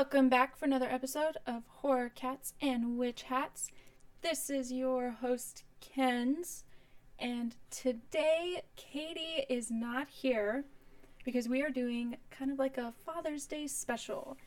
[0.00, 3.70] Welcome back for another episode of Horror Cats and Witch Hats.
[4.22, 6.64] This is your host, Kens,
[7.18, 10.64] and today Katie is not here
[11.22, 14.38] because we are doing kind of like a Father's Day special.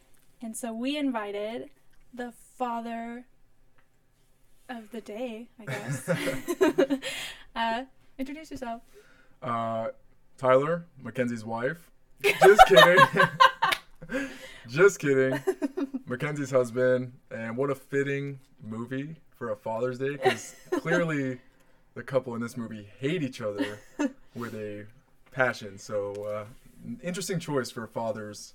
[0.41, 1.69] And so we invited
[2.11, 3.27] the father
[4.69, 6.09] of the day, I guess.
[7.55, 7.83] uh,
[8.17, 8.81] introduce yourself.
[9.39, 9.89] Uh,
[10.35, 11.91] Tyler, Mackenzie's wife.
[12.23, 13.05] Just kidding.
[14.67, 15.39] Just kidding.
[16.05, 17.13] Mackenzie's husband.
[17.31, 21.39] And what a fitting movie for a Father's Day because clearly
[21.95, 23.79] the couple in this movie hate each other
[24.35, 24.85] with a
[25.31, 25.77] passion.
[25.77, 26.45] So, uh,
[27.01, 28.53] interesting choice for a father's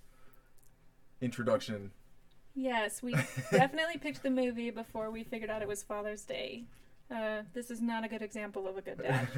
[1.20, 1.92] introduction.
[2.54, 3.12] Yes, we
[3.52, 6.64] definitely picked the movie before we figured out it was Father's Day.
[7.14, 9.28] Uh, this is not a good example of a good dad.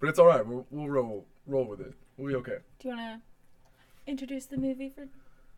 [0.00, 0.44] but it's all right.
[0.44, 1.94] We'll, we'll roll roll with it.
[2.16, 2.58] We'll be okay.
[2.80, 3.27] Do you want to
[4.08, 5.06] introduce the movie for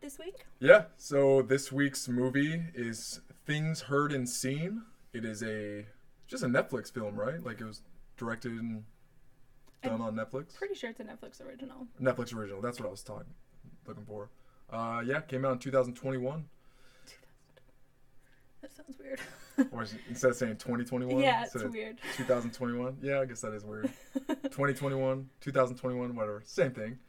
[0.01, 0.45] this week?
[0.59, 0.83] Yeah.
[0.97, 4.83] So this week's movie is Things Heard and Seen.
[5.13, 5.85] It is a
[6.27, 7.43] just a Netflix film, right?
[7.43, 7.81] Like it was
[8.17, 8.83] directed and
[9.83, 10.55] done I'm on Netflix.
[10.55, 11.87] Pretty sure it's a Netflix original.
[12.01, 12.61] Netflix original.
[12.61, 13.33] That's what I was talking
[13.87, 14.29] looking for.
[14.71, 16.45] Uh, yeah, came out in 2021.
[18.61, 19.19] That sounds weird.
[19.71, 21.97] Or is it- instead of saying 2021, yeah, it's weird.
[22.15, 22.97] 2021.
[23.01, 23.89] Yeah, I guess that is weird.
[24.27, 26.41] 2021, 2021, whatever.
[26.45, 26.99] Same thing.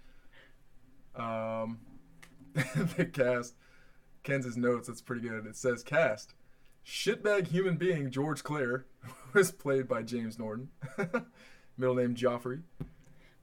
[1.17, 1.79] Um,
[2.55, 3.55] the cast,
[4.23, 5.47] Kenz's notes, that's pretty good.
[5.47, 6.35] It says cast.
[6.87, 8.87] Shitbag human being George Clare
[9.33, 10.69] was played by James Norton.
[11.77, 12.63] Middle name Joffrey.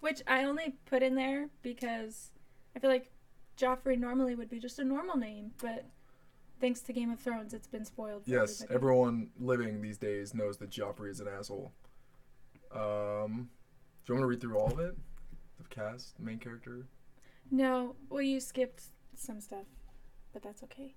[0.01, 2.31] Which I only put in there because
[2.75, 3.09] I feel like
[3.57, 5.85] Joffrey normally would be just a normal name, but
[6.61, 8.23] thanks to Game of Thrones, it's been spoiled.
[8.25, 8.75] For Yes, everybody.
[8.75, 11.71] everyone living these days knows that Joffrey is an asshole.
[12.73, 13.49] Um,
[14.05, 14.95] do you want me to read through all of it?
[15.57, 16.85] The cast, the main character.
[17.51, 18.83] No, well, you skipped
[19.15, 19.65] some stuff,
[20.33, 20.93] but that's okay.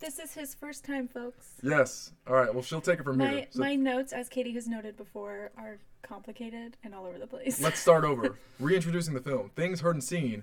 [0.00, 1.54] This is his first time, folks.
[1.62, 2.12] Yes.
[2.26, 2.52] All right.
[2.52, 3.46] Well, she'll take it from My here.
[3.50, 7.60] So my notes, as Katie has noted before, are complicated and all over the place.
[7.60, 8.38] let's start over.
[8.60, 9.50] Reintroducing the film.
[9.56, 10.42] Things Heard and Seen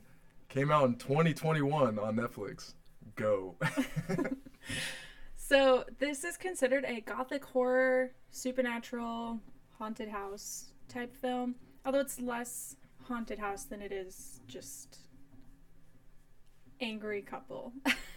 [0.49, 2.73] came out in 2021 on Netflix.
[3.15, 3.55] Go.
[5.51, 9.37] So this is considered a gothic horror, supernatural,
[9.77, 11.55] haunted house type film.
[11.85, 12.77] Although it's less
[13.11, 14.99] haunted house than it is just
[16.79, 17.73] angry couple.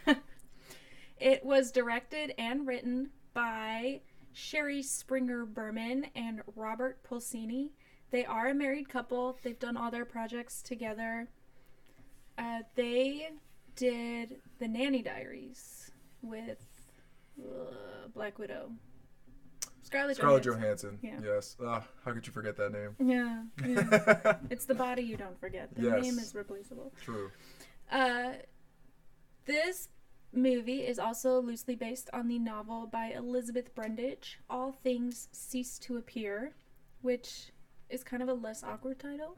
[1.18, 4.00] it was directed and written by
[4.32, 7.70] Shari Springer Berman and Robert Pulcini.
[8.10, 9.36] They are a married couple.
[9.42, 11.28] They've done all their projects together.
[12.38, 13.30] Uh, they
[13.76, 15.90] did the Nanny Diaries
[16.22, 16.64] with
[17.40, 18.70] uh, Black Widow.
[19.84, 20.98] Scarlett, Scarlett Johansson.
[21.02, 21.22] Johansson.
[21.24, 21.34] Yeah.
[21.34, 21.56] Yes.
[22.04, 22.96] How could you forget that name?
[22.98, 24.36] Yeah, yeah.
[24.50, 25.74] it's the body you don't forget.
[25.74, 26.02] The Yes.
[26.02, 26.92] name is replaceable.
[27.02, 27.30] True.
[27.92, 28.32] Uh,
[29.44, 29.88] this
[30.32, 35.96] movie is also loosely based on the novel by Elizabeth Brundage, All Things Cease to
[35.98, 36.54] Appear,
[37.02, 37.52] which
[37.90, 39.36] is kind of a less awkward title.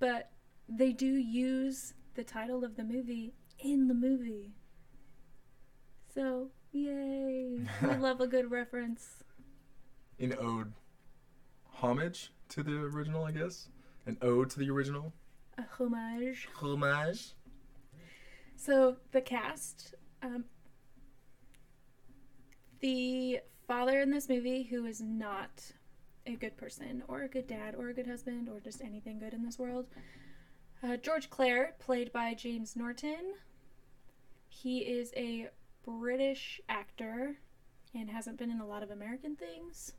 [0.00, 0.30] But
[0.68, 4.52] they do use the title of the movie in the movie.
[6.12, 7.60] So, yay.
[7.82, 9.22] we love a good reference.
[10.18, 10.72] In ode,
[11.72, 13.68] homage to the original, I guess.
[14.06, 15.12] An ode to the original.
[15.58, 16.48] A homage.
[16.54, 17.32] Homage.
[18.56, 20.44] So the cast, um,
[22.80, 25.62] the father in this movie, who is not
[26.26, 29.34] a good person or a good dad or a good husband or just anything good
[29.34, 29.86] in this world,
[30.82, 33.34] uh, George Clare, played by James Norton.
[34.48, 35.48] He is a
[35.84, 37.36] British actor
[37.94, 39.92] and hasn't been in a lot of American things.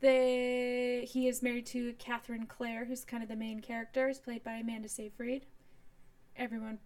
[0.00, 4.44] They, he is married to Catherine Clare, who's kind of the main character, is played
[4.44, 5.46] by Amanda Seyfried.
[6.36, 6.78] Everyone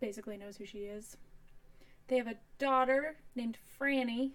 [0.00, 1.16] basically knows who she is.
[2.06, 4.30] They have a daughter named Franny,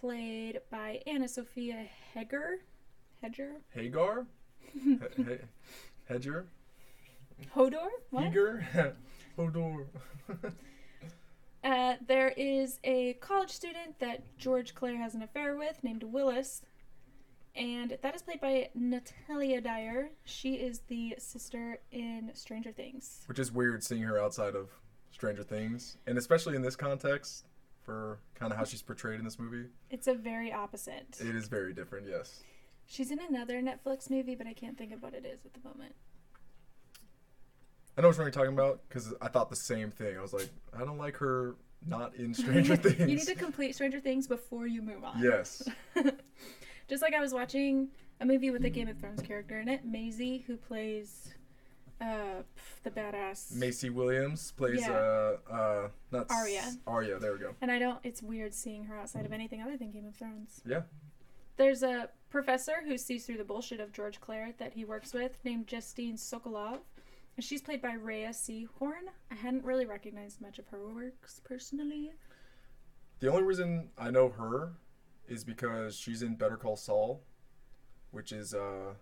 [0.00, 2.58] played by Ana Sophia Heger.
[3.22, 3.52] Hedger?
[3.74, 4.26] Hagar?
[4.72, 5.38] he- he-
[6.08, 6.46] Hedger?
[7.56, 7.88] Hodor?
[8.10, 8.24] What?
[8.26, 8.64] Eager?
[9.38, 9.86] Hodor.
[11.64, 16.62] Uh, there is a college student that George Clare has an affair with named Willis,
[17.54, 20.10] and that is played by Natalia Dyer.
[20.24, 23.22] She is the sister in Stranger Things.
[23.26, 24.70] Which is weird seeing her outside of
[25.10, 25.98] Stranger Things.
[26.06, 27.44] And especially in this context,
[27.82, 29.68] for kind of how she's portrayed in this movie.
[29.90, 31.18] It's a very opposite.
[31.20, 32.42] It is very different, yes.
[32.86, 35.60] She's in another Netflix movie, but I can't think of what it is at the
[35.68, 35.94] moment.
[37.96, 40.16] I know what you're talking about because I thought the same thing.
[40.16, 41.56] I was like, I don't like her
[41.86, 42.98] not in Stranger Things.
[43.00, 45.20] You need to complete Stranger Things before you move on.
[45.22, 45.68] Yes.
[46.92, 47.88] Just like I was watching
[48.20, 51.30] a movie with a Game of Thrones character in it, Maisie, who plays
[51.98, 52.42] Uh,
[52.82, 53.54] the badass.
[53.56, 54.92] Maisie Williams plays Yeah.
[54.92, 56.64] uh uh not Arya.
[56.86, 57.54] Arya, there we go.
[57.62, 57.98] And I don't.
[58.04, 60.60] It's weird seeing her outside of anything other than Game of Thrones.
[60.66, 60.82] Yeah.
[61.56, 65.42] There's a professor who sees through the bullshit of George Clare that he works with,
[65.46, 66.80] named Justine Sokolov.
[67.38, 68.68] And she's played by Rhea C.
[68.78, 69.08] Horn.
[69.30, 72.12] I hadn't really recognized much of her works personally.
[73.20, 74.74] The only reason I know her
[75.32, 77.22] is because she's in Better Call Saul,
[78.10, 78.94] which is uh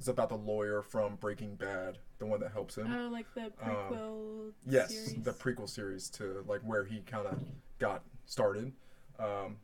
[0.00, 2.92] is about the lawyer from Breaking Bad, the one that helps him.
[2.92, 5.22] Oh, like the prequel yes, series.
[5.22, 7.38] the prequel series to like where he kind of
[7.78, 8.72] got started.
[9.18, 9.56] Um,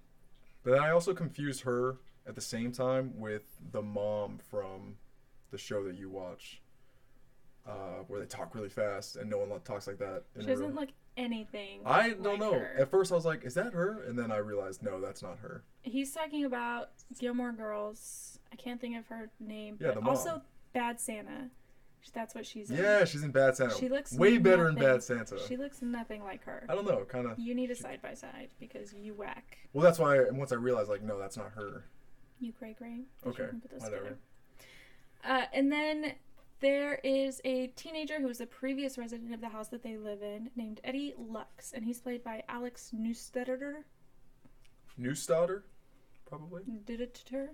[0.63, 4.97] but then I also confused her at the same time with the mom from
[5.51, 6.61] the show that you watch,
[7.67, 10.25] uh, where they talk really fast and no one talks like that.
[10.35, 11.81] in she doesn't look anything.
[11.85, 12.53] I don't like know.
[12.55, 12.75] her.
[12.79, 15.39] At first, I was like, "Is that her?" And then I realized, no, that's not
[15.39, 15.63] her.
[15.83, 18.39] He's talking about Gilmore Girls.
[18.53, 20.11] I can't think of her name, Yeah, but the mom.
[20.11, 21.51] also Bad Santa.
[22.13, 22.77] That's what she's in.
[22.77, 23.75] Yeah, she's in Bad Santa.
[23.75, 25.39] She looks way better in Bad Santa.
[25.49, 26.67] She looks nothing like her.
[26.69, 27.39] I don't know, kind of.
[27.39, 29.57] You need a side by side because you whack.
[29.73, 30.19] Well, that's why.
[30.19, 31.87] And once I realized, like, no, that's not her.
[32.41, 33.01] You cray cray.
[33.27, 34.19] Okay, shouldn't put those whatever.
[35.27, 36.13] Uh, and then
[36.61, 40.23] there is a teenager who was a previous resident of the house that they live
[40.23, 43.83] in named Eddie Lux, and he's played by Alex Neustaedter.
[45.01, 45.63] Newstadter,
[46.27, 46.63] probably.
[46.87, 47.51] Did it to her?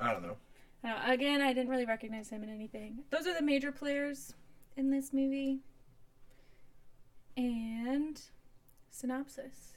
[0.00, 0.36] I don't know.
[0.84, 2.98] Uh, again, I didn't really recognize him in anything.
[3.10, 4.34] Those are the major players
[4.76, 5.60] in this movie.
[7.36, 8.20] And
[8.90, 9.76] synopsis.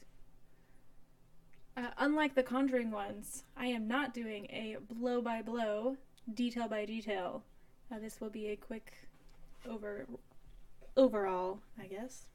[1.77, 5.97] Uh, unlike the Conjuring ones, I am not doing a blow by blow,
[6.33, 7.43] detail by detail.
[7.91, 8.93] Uh, this will be a quick
[9.69, 10.05] over
[10.95, 12.25] overall, I guess.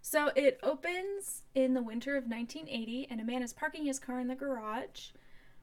[0.00, 4.18] So it opens in the winter of 1980, and a man is parking his car
[4.20, 5.10] in the garage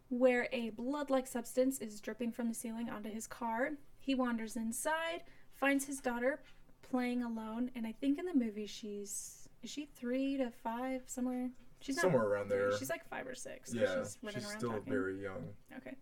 [0.09, 3.71] where a blood like substance is dripping from the ceiling onto his car.
[3.99, 5.23] He wanders inside,
[5.53, 6.39] finds his daughter
[6.81, 11.49] playing alone, and I think in the movie she's is she three to five somewhere?
[11.81, 12.77] She's not Somewhere around there.
[12.77, 13.73] She's like five or six.
[13.73, 14.91] yeah, she's running around still talking.
[14.91, 15.47] very young.
[15.77, 15.95] Okay.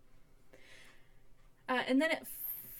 [1.68, 2.24] Uh, and then it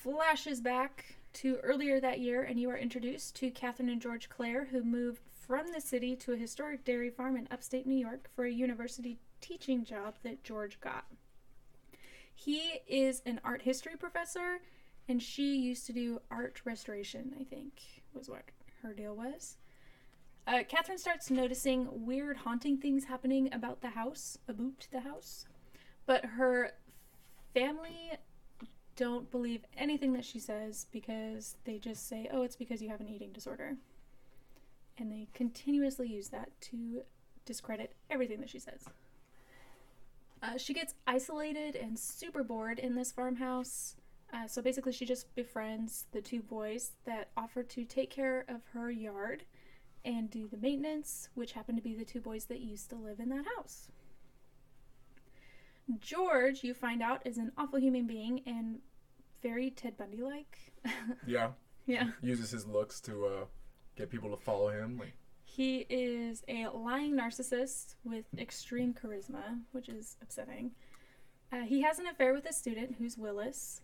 [0.03, 4.67] flashes back to earlier that year, and you are introduced to Catherine and George Clare,
[4.71, 8.45] who moved from the city to a historic dairy farm in upstate New York for
[8.45, 11.05] a university teaching job that George got.
[12.35, 14.61] He is an art history professor,
[15.09, 17.81] and she used to do art restoration, I think,
[18.15, 18.45] was what
[18.83, 19.57] her deal was.
[20.47, 25.47] Uh, Catherine starts noticing weird haunting things happening about the house, about the house.
[26.07, 26.73] But her
[27.53, 28.13] family
[28.99, 33.01] don't believe anything that she says because they just say, oh, it's because you have
[33.01, 33.77] an eating disorder.
[34.99, 37.03] And they continuously use that to
[37.47, 38.85] discredit everything that she says.
[40.43, 43.95] Uh, she gets isolated and super bored in this farmhouse.
[44.33, 48.63] Uh, so basically, she just befriends the two boys that offer to take care of
[48.73, 49.45] her yard
[50.05, 53.21] and do the maintenance, which happen to be the two boys that used to live
[53.21, 53.89] in that house.
[56.01, 58.81] George, you find out, is an awful human being and
[59.43, 60.59] very Ted Bundy like.
[61.27, 61.51] Yeah,
[61.87, 62.11] yeah.
[62.23, 63.45] uses his looks to uh,
[63.97, 64.99] get people to follow him.
[64.99, 65.15] Like,
[65.45, 70.73] He is a lying narcissist with extreme charisma, which is upsetting.
[71.53, 73.81] Uh, he has an affair with a student who's Willis,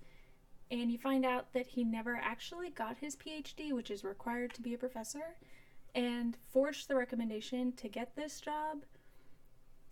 [0.71, 4.63] and you find out that he never actually got his PhD, which is required to
[4.63, 5.37] be a professor,
[5.95, 8.85] and forged the recommendation to get this job.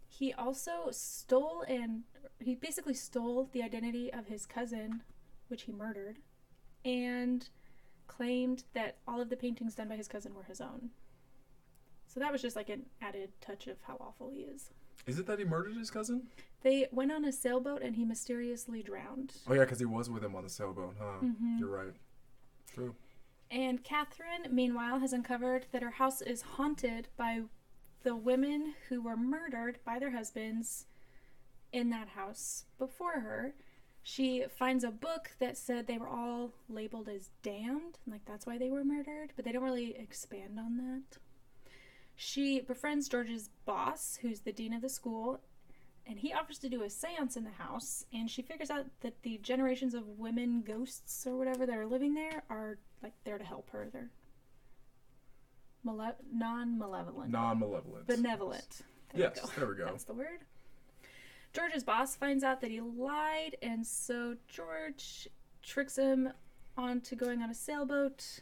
[0.09, 2.03] He also stole and
[2.39, 5.03] he basically stole the identity of his cousin,
[5.53, 6.19] which he murdered,
[6.85, 7.49] and
[8.09, 10.89] claimed that all of the paintings done by his cousin were his own.
[12.09, 14.71] So that was just like an added touch of how awful he is.
[15.07, 16.29] is it that he murdered his cousin?
[16.63, 19.35] They went on a sailboat and he mysteriously drowned.
[19.49, 21.21] Oh yeah, because he was with him on the sailboat, huh?
[21.23, 21.59] Mhm.
[21.59, 21.95] You're right.
[22.73, 22.95] True.
[23.51, 27.43] And Catherine, meanwhile, has uncovered that her house is haunted by
[28.03, 30.87] the women who were murdered by their husbands
[31.73, 33.55] in that house before her.
[34.03, 38.59] She finds a book that said they were all labeled as damned, like that's why
[38.59, 41.19] they were murdered, but they don't really expand on that.
[42.17, 45.41] She befriends George's boss, who's the dean of the school,
[46.05, 49.23] and he offers to do a seance in the house, and she figures out that
[49.23, 53.45] the generations of women ghosts or whatever that are living there are like there to
[53.45, 53.89] help her.
[53.93, 54.11] They're
[55.85, 58.07] male- non-malevolent, Non-malevolent.
[58.09, 58.83] benevolent.
[59.13, 59.87] There Yes, we there we go.
[59.87, 60.41] That's the word.
[61.53, 65.29] George's boss finds out that he lied, and so George
[65.63, 66.33] tricks him
[66.77, 68.41] onto going on a sailboat.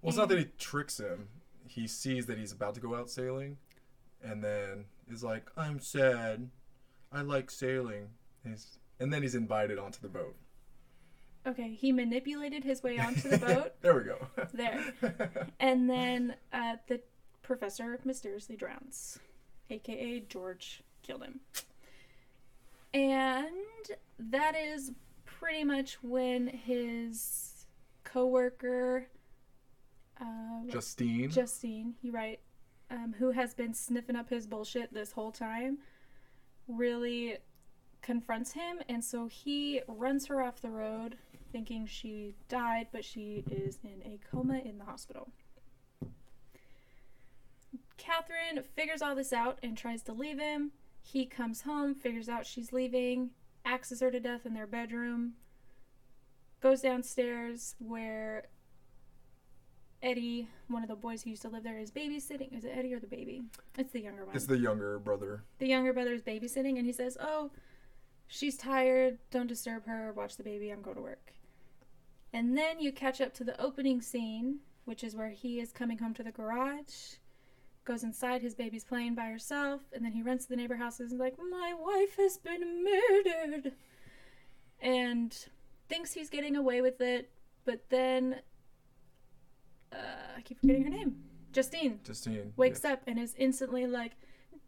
[0.00, 1.28] Well, it's not that he tricks him.
[1.66, 3.58] He sees that he's about to go out sailing,
[4.22, 6.48] and then is like, "I'm sad.
[7.12, 8.08] I like sailing."
[8.44, 10.34] He's, and then he's invited onto the boat.
[11.46, 13.74] Okay, he manipulated his way onto the boat.
[13.82, 14.26] there we go.
[14.52, 14.94] There.
[15.60, 17.00] And then uh, the
[17.42, 19.18] professor mysteriously drowns,
[19.68, 21.40] aka George killed him.
[22.92, 23.50] And
[24.18, 24.92] that is
[25.24, 27.66] pretty much when his
[28.04, 29.06] coworker,
[30.20, 31.30] uh, Justine.
[31.30, 32.40] Justine, you right,
[32.90, 35.78] um, who has been sniffing up his bullshit this whole time,
[36.68, 37.38] really
[38.02, 41.16] confronts him, and so he runs her off the road,
[41.52, 45.28] thinking she died, but she is in a coma in the hospital.
[47.96, 50.72] Catherine figures all this out and tries to leave him.
[51.02, 53.30] He comes home, figures out she's leaving,
[53.64, 55.34] axes her to death in their bedroom,
[56.60, 58.44] goes downstairs where
[60.02, 62.56] Eddie, one of the boys who used to live there, is babysitting.
[62.56, 63.42] Is it Eddie or the baby?
[63.76, 64.34] It's the younger one.
[64.34, 65.44] it's the younger brother.
[65.58, 67.50] the younger brother is babysitting, and he says, "Oh,
[68.26, 69.18] she's tired.
[69.30, 70.12] Don't disturb her.
[70.12, 70.70] Watch the baby.
[70.70, 71.32] I'm going to work."
[72.32, 75.98] And then you catch up to the opening scene, which is where he is coming
[75.98, 77.16] home to the garage,
[77.90, 78.40] goes inside.
[78.40, 81.18] His baby's playing by herself, and then he runs to the neighbor houses and is
[81.18, 83.72] like, "My wife has been murdered,"
[84.80, 85.36] and
[85.88, 87.30] thinks he's getting away with it,
[87.64, 88.42] but then
[89.92, 89.96] uh,
[90.36, 91.16] I keep forgetting her name,
[91.52, 92.52] Justine Justine.
[92.56, 94.12] wakes up and is instantly like,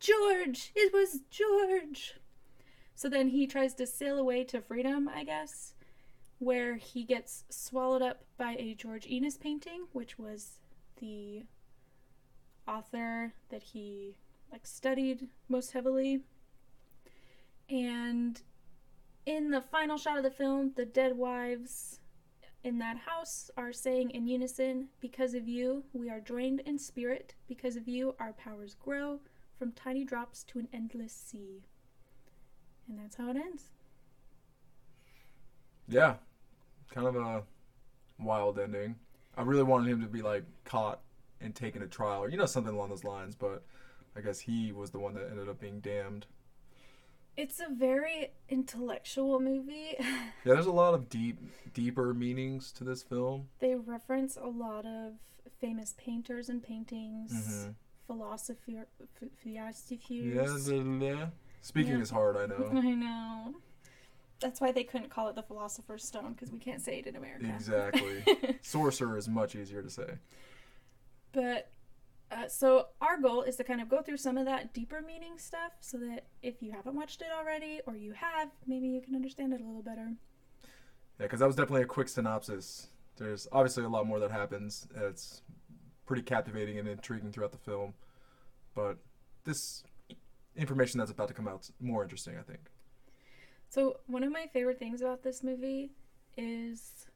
[0.00, 0.72] George!
[0.74, 2.14] It was George!
[2.96, 5.74] So then he tries to sail away to freedom, I guess,
[6.40, 10.58] where he gets swallowed up by a George Inness painting, which was
[11.00, 11.44] the
[12.66, 14.14] author that he
[14.50, 16.20] like studied most heavily.
[17.68, 18.40] And
[19.24, 22.00] in the final shot of the film, the dead wives
[22.64, 27.34] in that house are saying in unison, Because of you, we are joined in spirit.
[27.48, 29.20] Because of you, our powers grow
[29.58, 31.62] from tiny drops to an endless sea.
[32.88, 33.70] And that's how it ends.
[35.88, 36.14] Yeah,
[36.92, 37.42] kind of a
[38.18, 38.96] wild ending.
[39.36, 41.00] I really wanted him to be like caught
[41.42, 43.34] and taken to trial, or you know something along those lines.
[43.34, 43.64] But
[44.16, 46.26] I guess he was the one that ended up being damned.
[47.36, 49.96] It's a very intellectual movie.
[50.44, 51.38] Yeah, there's a lot of deep,
[51.72, 53.48] deeper meanings to this film.
[53.60, 55.12] they reference a lot of
[55.60, 57.74] famous painters and paintings, Mhm.
[58.08, 58.86] philosophy, f-
[59.44, 61.02] Yeah, philosophers.
[61.02, 61.28] yeah.
[61.60, 62.00] Speaking Yeah.
[62.00, 62.70] is hard, I know.
[62.74, 63.54] I know.
[64.40, 67.14] That's why they couldn't call it the Philosopher's Stone because we can't say it in
[67.14, 67.46] America.
[67.54, 68.24] Exactly.
[68.62, 70.14] Sorcerer is much easier to say.
[71.32, 71.70] But
[72.30, 75.38] uh, so our goal is to kind of go through some of that deeper meaning
[75.38, 79.14] stuff so that if you haven't watched it already or you have, maybe you can
[79.14, 80.12] understand it a little better.
[81.18, 82.88] Yeah, because that was definitely a quick synopsis.
[83.16, 84.88] There's obviously a lot more that happens.
[84.96, 85.42] It's
[86.06, 87.94] pretty captivating and intriguing throughout the film.
[88.74, 88.96] But
[89.44, 89.84] this
[90.56, 92.70] information that's about to come out is more interesting, I think.
[93.68, 95.92] So one of my favorite things about this movie
[96.36, 97.06] is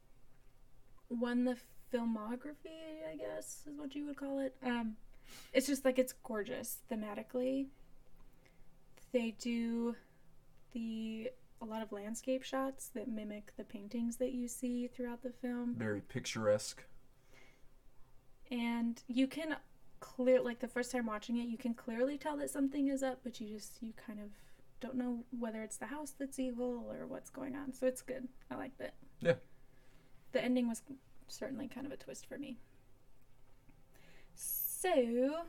[1.09, 1.57] when the
[1.93, 4.55] filmography, I guess is what you would call it.
[4.65, 4.95] Um,
[5.53, 7.67] it's just like it's gorgeous thematically.
[9.11, 9.95] They do
[10.73, 11.29] the
[11.61, 15.73] a lot of landscape shots that mimic the paintings that you see throughout the film.
[15.75, 16.83] Very picturesque.
[18.51, 19.55] and you can
[19.99, 23.19] clear like the first time watching it you can clearly tell that something is up
[23.23, 24.27] but you just you kind of
[24.79, 28.27] don't know whether it's the house that's evil or what's going on so it's good
[28.51, 29.33] i liked it Yeah.
[30.33, 30.83] the ending was
[31.27, 32.57] certainly kind of a twist for me.
[34.33, 35.45] So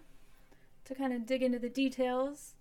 [0.84, 2.54] to kind of dig into the details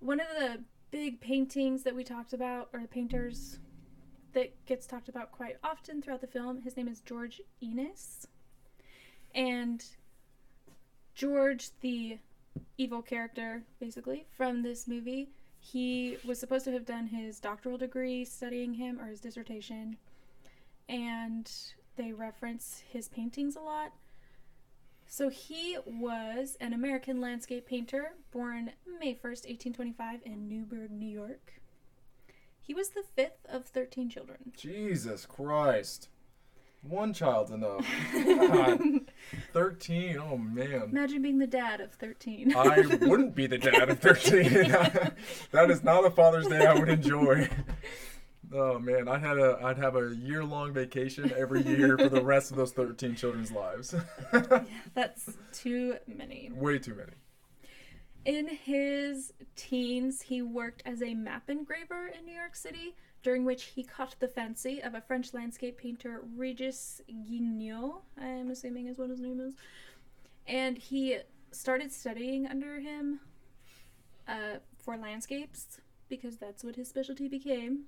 [0.00, 3.58] one of the big paintings that we talked about or the painters
[4.32, 8.26] that gets talked about quite often throughout the film his name is George Inness.
[9.34, 9.84] And
[11.14, 12.18] George, the
[12.76, 18.24] evil character, basically, from this movie, he was supposed to have done his doctoral degree
[18.24, 19.96] studying him or his dissertation,
[20.88, 21.50] and
[21.98, 23.92] they reference his paintings a lot.
[25.06, 31.54] So he was an American landscape painter born May 1st, 1825, in Newburgh, New York.
[32.60, 34.52] He was the fifth of 13 children.
[34.56, 36.08] Jesus Christ.
[36.82, 37.86] One child's enough.
[38.12, 38.80] God.
[39.52, 40.82] 13, oh man.
[40.92, 42.54] Imagine being the dad of 13.
[42.54, 44.42] I wouldn't be the dad of 13.
[45.50, 47.48] that is not a Father's Day I would enjoy.
[48.52, 52.24] Oh man, I had a I'd have a year long vacation every year for the
[52.24, 53.94] rest of those 13 children's lives.
[54.94, 56.50] That's too many.
[56.54, 57.12] Way too many.
[58.24, 63.64] In his teens, he worked as a map engraver in New York City, during which
[63.64, 69.10] he caught the fancy of a French landscape painter, Regis Gignoux, I'm assuming is what
[69.10, 69.54] his name is.
[70.46, 71.18] And he
[71.52, 73.20] started studying under him
[74.26, 77.84] uh, for landscapes because that's what his specialty became.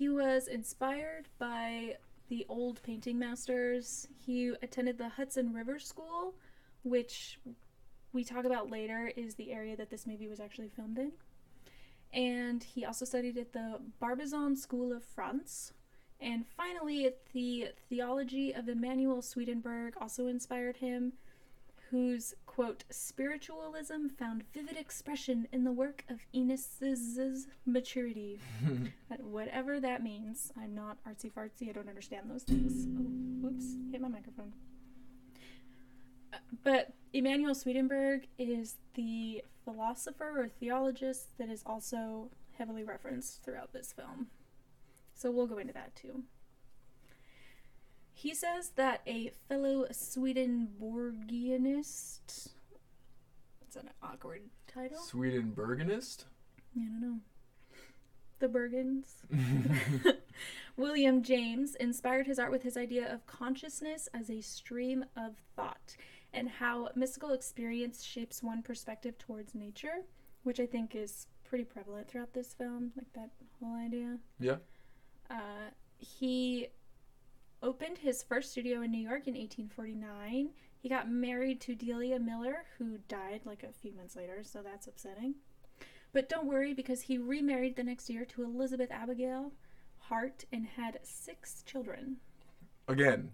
[0.00, 1.98] He was inspired by
[2.30, 4.08] the old painting masters.
[4.16, 6.36] He attended the Hudson River School,
[6.84, 7.38] which
[8.14, 11.12] we talk about later is the area that this movie was actually filmed in.
[12.14, 15.74] And he also studied at the Barbizon School of France.
[16.18, 21.12] And finally, the theology of Emanuel Swedenborg also inspired him,
[21.90, 28.38] whose, quote, spiritualism found vivid expression in the work of Inness's maturity.
[29.18, 32.86] whatever that means, I'm not artsy fartsy, I don't understand those things.
[32.96, 34.52] Oh, whoops, hit my microphone.
[36.32, 43.72] Uh, But Emanuel Swedenborg is the philosopher or theologist that is also heavily referenced throughout
[43.72, 44.28] this film.
[45.14, 46.22] So we'll go into that too.
[48.20, 52.50] He says that a fellow Swedenborgianist.
[53.62, 54.98] It's an awkward title.
[54.98, 56.26] Swedenborganist?
[56.76, 57.20] I don't know.
[58.38, 59.24] The Bergens.
[60.76, 65.96] William James inspired his art with his idea of consciousness as a stream of thought
[66.34, 70.04] and how mystical experience shapes one perspective towards nature,
[70.42, 73.30] which I think is pretty prevalent throughout this film, like that
[73.62, 74.18] whole idea.
[74.38, 74.56] Yeah.
[75.30, 76.68] Uh, he
[77.62, 80.50] opened his first studio in New York in 1849.
[80.78, 84.86] He got married to Delia Miller, who died like a few months later, so that's
[84.86, 85.34] upsetting.
[86.12, 89.52] But don't worry because he remarried the next year to Elizabeth Abigail
[89.98, 92.16] Hart and had six children.
[92.88, 93.30] Again,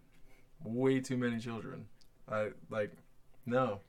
[0.65, 1.87] way too many children.
[2.29, 2.93] I like,
[3.47, 3.81] no,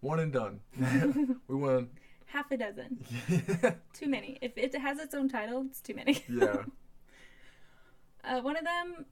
[0.00, 0.60] one and done.
[1.48, 1.90] we won.
[2.26, 3.04] Half a dozen.
[3.92, 4.36] Too many.
[4.42, 6.24] If it has its own title, it's too many.
[6.28, 6.62] yeah.
[8.24, 9.06] Uh, one of them,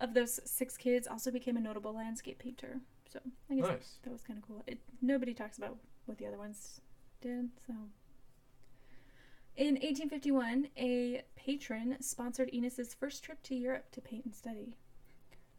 [0.00, 2.80] of those six kids, also became a notable landscape painter.
[3.12, 3.98] So I guess Nice.
[4.02, 4.62] that was kind of cool.
[4.66, 5.76] It, nobody talks about
[6.06, 6.80] what the other ones
[7.20, 7.48] did.
[7.66, 7.74] So
[9.56, 14.74] in 1851, a patron sponsored Inness's first trip to Europe to paint and study.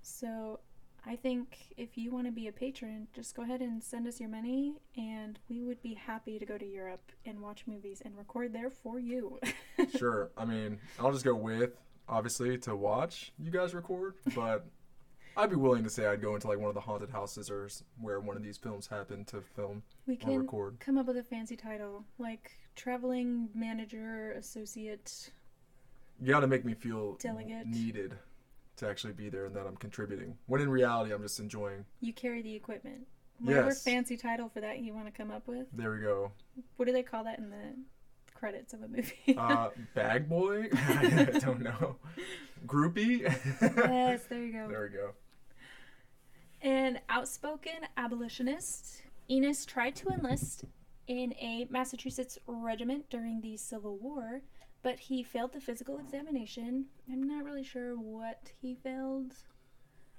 [0.01, 0.59] So
[1.05, 4.19] I think if you want to be a patron, just go ahead and send us
[4.19, 8.17] your money, and we would be happy to go to Europe and watch movies and
[8.17, 9.39] record there for you.
[9.97, 10.29] Sure.
[10.37, 11.71] I mean, I'll just go with
[12.11, 14.65] obviously to watch you guys record, but
[15.37, 17.69] I'd be willing to say I'd go into like one of the haunted houses or
[17.99, 20.79] where one of these films happened to film we or can record.
[20.79, 25.31] come up with a fancy title like traveling manager associate
[26.21, 27.65] You got to make me feel Delegate.
[27.65, 28.15] needed
[28.77, 30.37] to actually be there and that I'm contributing.
[30.47, 31.85] When in reality, I'm just enjoying.
[32.01, 33.07] you carry the equipment
[33.39, 33.83] whatever Yes.
[33.83, 36.31] fancy title for that you want to come up with There we go.
[36.75, 37.73] what do they call that in the
[38.41, 40.67] credits of a movie Uh, bag boy?
[40.73, 41.95] I don't know.
[42.65, 43.21] Groupie?
[43.61, 45.11] yes there you go There we go.
[46.63, 50.65] An outspoken abolitionist, Inness tried to enlist
[51.07, 54.41] in a Massachusetts regiment during the Civil War,
[54.83, 56.85] but he failed the physical examination.
[57.11, 59.33] I'm not really sure what he failed.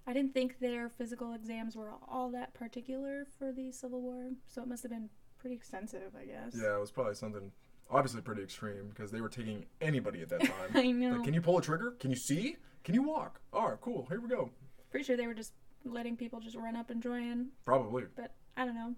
[0.06, 4.62] I didn't think their physical exams were all that particular for the Civil War, so
[4.62, 6.56] it must have been pretty extensive, I guess.
[6.60, 7.52] Yeah, it was probably something
[7.92, 10.52] obviously pretty extreme because they were taking anybody at that time.
[10.74, 11.12] I know.
[11.16, 11.92] Like, can you pull a trigger?
[12.00, 12.56] Can you see?
[12.82, 13.40] Can you walk?
[13.52, 14.06] All right, cool.
[14.08, 14.50] Here we go.
[14.90, 15.52] Pretty sure they were just
[15.84, 17.48] letting people just run up and join.
[17.64, 18.04] Probably.
[18.16, 18.94] but I don't know.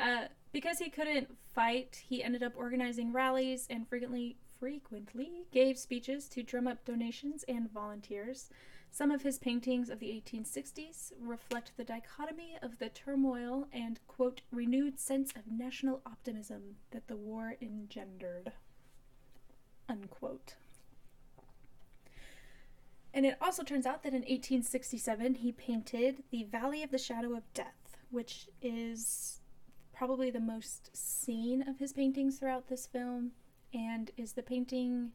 [0.00, 6.28] Uh, because he couldn't fight, he ended up organizing rallies and frequently frequently gave speeches
[6.28, 8.48] to drum up donations and volunteers.
[8.94, 14.42] Some of his paintings of the 1860s reflect the dichotomy of the turmoil and quote
[14.52, 18.52] renewed sense of national optimism that the war engendered.
[19.88, 20.54] Unquote.
[23.12, 27.34] And it also turns out that in 1867 he painted The Valley of the Shadow
[27.34, 29.40] of Death, which is
[29.92, 33.32] probably the most seen of his paintings throughout this film
[33.72, 35.10] and is the painting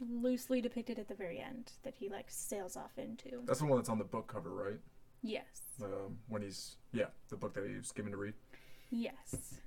[0.00, 3.42] loosely depicted at the very end that he like sails off into.
[3.44, 4.80] That's the one that's on the book cover, right?
[5.22, 5.62] Yes.
[5.82, 8.34] Um, when he's yeah, the book that he's given to read.
[8.90, 9.60] Yes.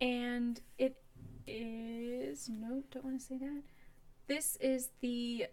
[0.00, 0.96] And it
[1.46, 3.62] is no, don't want to say that.
[4.28, 5.46] This is the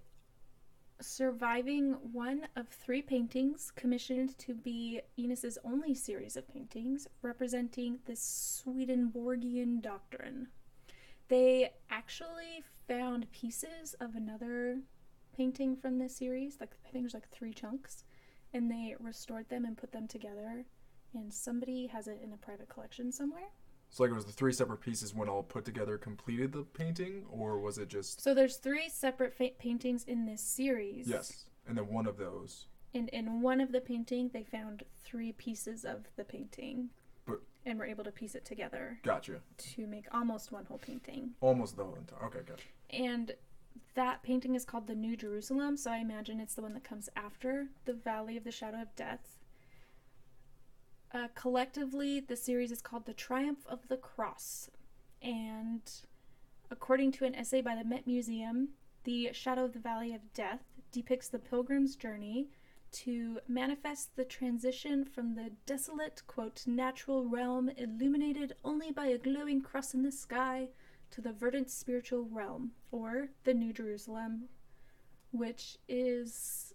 [1.01, 8.15] surviving one of three paintings commissioned to be Inness's only series of paintings representing the
[8.15, 10.47] Swedenborgian doctrine.
[11.27, 14.79] They actually found pieces of another
[15.35, 18.03] painting from this series, like I think there's like three chunks,
[18.53, 20.65] and they restored them and put them together
[21.13, 23.49] and somebody has it in a private collection somewhere.
[23.89, 27.23] So like it was the three separate pieces when all put together completed the painting,
[27.31, 31.07] or was it just So there's three separate fa- paintings in this series.
[31.07, 31.45] yes?
[31.67, 32.67] And then one of those.
[32.93, 36.89] And in one of the painting, they found three pieces of the painting,
[37.67, 39.41] and we were able to piece it together Gotcha.
[39.57, 41.31] to make almost one whole painting.
[41.41, 42.25] Almost the whole entire.
[42.25, 42.63] Okay, gotcha.
[42.89, 43.33] And
[43.93, 47.09] that painting is called the New Jerusalem, so I imagine it's the one that comes
[47.15, 49.37] after the Valley of the Shadow of Death.
[51.13, 54.69] Uh, collectively, the series is called The Triumph of the Cross.
[55.21, 55.81] And
[56.71, 58.69] according to an essay by the Met Museum,
[59.03, 62.47] the Shadow of the Valley of Death depicts the pilgrim's journey
[62.91, 69.61] to manifest the transition from the desolate, quote, natural realm illuminated only by a glowing
[69.61, 70.69] cross in the sky
[71.11, 74.49] to the verdant spiritual realm, or the New Jerusalem,
[75.31, 76.73] which is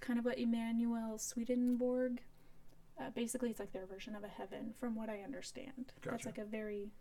[0.00, 2.20] kind of what Emanuel Swedenborg.
[2.98, 5.92] Uh, basically, it's like their version of a heaven, from what I understand.
[6.02, 6.92] That's like a very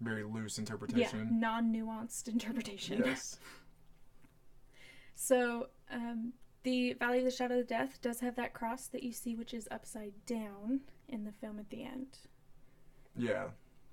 [0.00, 1.28] Very loose interpretation.
[1.32, 3.02] yeah non-nuanced interpretation.
[3.04, 3.38] Yes.
[5.16, 9.12] So, um, the Valley of the Shadow of Death does have that cross that you
[9.12, 12.18] see, which is upside down in the film at the end,
[13.16, 13.48] Yeah.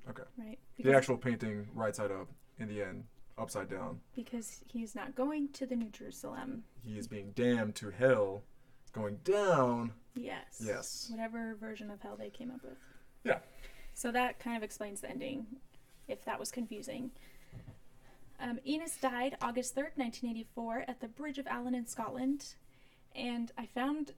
[0.10, 0.24] Okay.
[0.38, 0.60] Right?
[0.78, 2.28] The actual painting right side up
[2.60, 3.06] in the end,
[3.38, 4.02] upside down.
[4.16, 6.64] because he's not going to the New Jerusalem.
[6.84, 8.44] He is being damned to hell,
[8.92, 9.94] going down.
[10.16, 10.62] Yes.
[10.62, 11.08] Yes.
[11.10, 12.78] Whatever version of hell they came up with.
[13.24, 13.40] Yeah.
[13.94, 15.46] So that kind of explains the ending,
[16.10, 17.12] if that was confusing.
[18.40, 22.56] Um, Inness died August 3rd, 1984, at the Bridge of Allan in Scotland.
[23.16, 24.12] And I found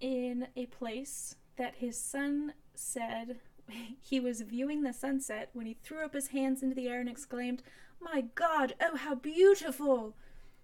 [0.00, 3.38] in a place that his son said
[4.00, 7.08] he was viewing the sunset when he threw up his hands into the air and
[7.08, 7.62] exclaimed,
[8.00, 10.14] My God, oh, how beautiful!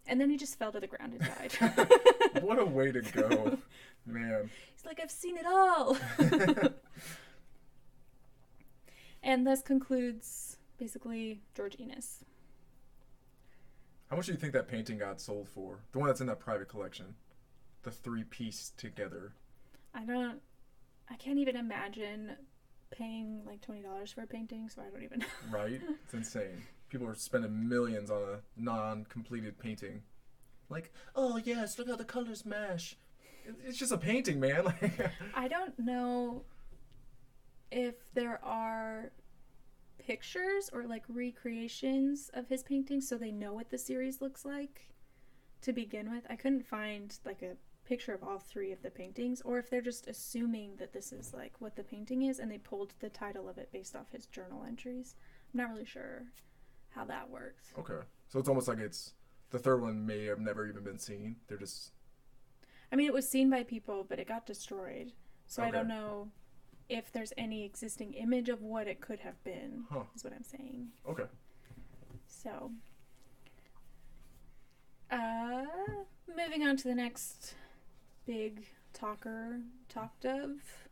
[0.06, 1.90] And then he just fell to the ground and died.
[2.42, 3.58] What a way to go,
[4.06, 4.50] man.
[4.74, 5.96] He's like, I've seen it all.
[9.22, 12.24] and this concludes basically George Inness.
[14.14, 15.80] How much do you think that painting got sold for?
[15.90, 17.16] The one that's in that private collection.
[17.82, 19.32] The three piece together.
[19.92, 20.38] I don't,
[21.10, 22.36] I can't even imagine
[22.92, 25.26] paying like $20 for a painting, so I don't even know.
[25.50, 25.80] Right?
[26.04, 26.62] it's insane.
[26.90, 30.02] People are spending millions on a non completed painting.
[30.68, 32.96] Like, oh yes, look how the colors mash.
[33.44, 34.66] It- It's just a painting, man.
[34.66, 36.44] Like, I don't know
[37.72, 39.10] if there are
[40.06, 44.88] pictures or like recreations of his paintings so they know what the series looks like
[45.62, 46.24] to begin with.
[46.28, 49.80] I couldn't find like a picture of all three of the paintings or if they're
[49.80, 53.48] just assuming that this is like what the painting is and they pulled the title
[53.48, 55.16] of it based off his journal entries.
[55.52, 56.24] I'm not really sure
[56.90, 57.72] how that works.
[57.78, 58.06] okay.
[58.28, 59.14] So it's almost like it's
[59.50, 61.36] the third one may have never even been seen.
[61.48, 61.92] They're just
[62.92, 65.12] I mean, it was seen by people, but it got destroyed.
[65.46, 66.28] So I don't know
[66.88, 70.04] if there's any existing image of what it could have been, Huh.
[70.14, 70.88] is what I'm saying.
[71.08, 71.24] okay.
[72.26, 72.70] So,
[75.10, 75.64] uh,
[76.36, 77.54] moving on to the next
[78.26, 80.50] big talker, talked of,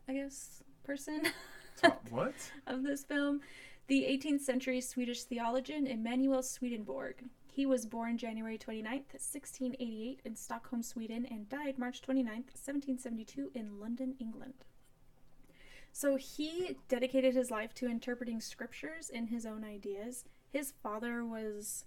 [0.08, 1.22] I guess, person
[1.76, 2.34] Top, what?
[2.66, 3.40] of this film,
[3.88, 7.24] the 18th century Swedish theologian Emanuel Swedenborg.
[7.50, 13.78] He was born January 29th, 1688, in Stockholm, Sweden, and died March 29th, 1772, in
[13.78, 14.54] London, England.
[15.92, 20.24] So he dedicated his life to interpreting scriptures in his own ideas.
[20.52, 21.84] His father was,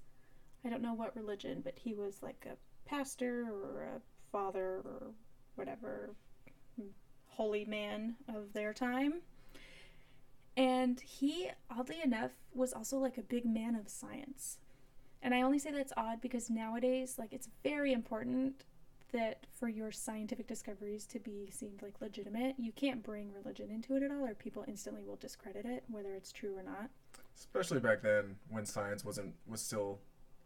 [0.64, 2.56] I don't know what religion, but he was like a
[2.88, 5.12] pastor or a father or
[5.56, 6.12] whatever
[7.28, 9.22] holy man of their time.
[10.56, 14.60] And he, oddly enough, was also like a big man of science.
[15.22, 18.64] And I only say that's odd because nowadays, like, it's very important
[19.12, 23.96] that for your scientific discoveries to be seen like legitimate, you can't bring religion into
[23.96, 26.90] it at all, or people instantly will discredit it, whether it's true or not.
[27.38, 30.00] Especially back then when science wasn't was still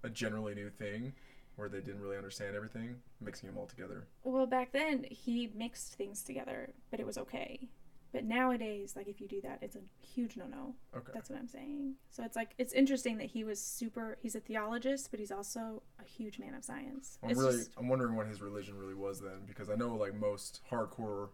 [0.03, 1.13] a generally new thing
[1.55, 4.07] where they didn't really understand everything, mixing them all together.
[4.23, 7.67] Well, back then, he mixed things together, but it was okay.
[8.11, 10.73] But nowadays, like, if you do that, it's a huge no no.
[10.97, 11.11] Okay.
[11.13, 11.93] That's what I'm saying.
[12.09, 15.83] So it's like, it's interesting that he was super, he's a theologist, but he's also
[15.99, 17.19] a huge man of science.
[17.23, 19.95] I'm it's really just I'm wondering what his religion really was then because I know
[19.95, 21.29] like most hardcore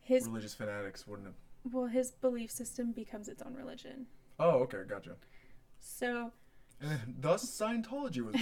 [0.00, 1.34] his, religious fanatics wouldn't have
[1.72, 4.06] well, his belief system becomes its own religion.
[4.38, 5.16] Oh, okay, gotcha.
[5.80, 6.30] So,
[6.80, 8.36] And thus Scientology was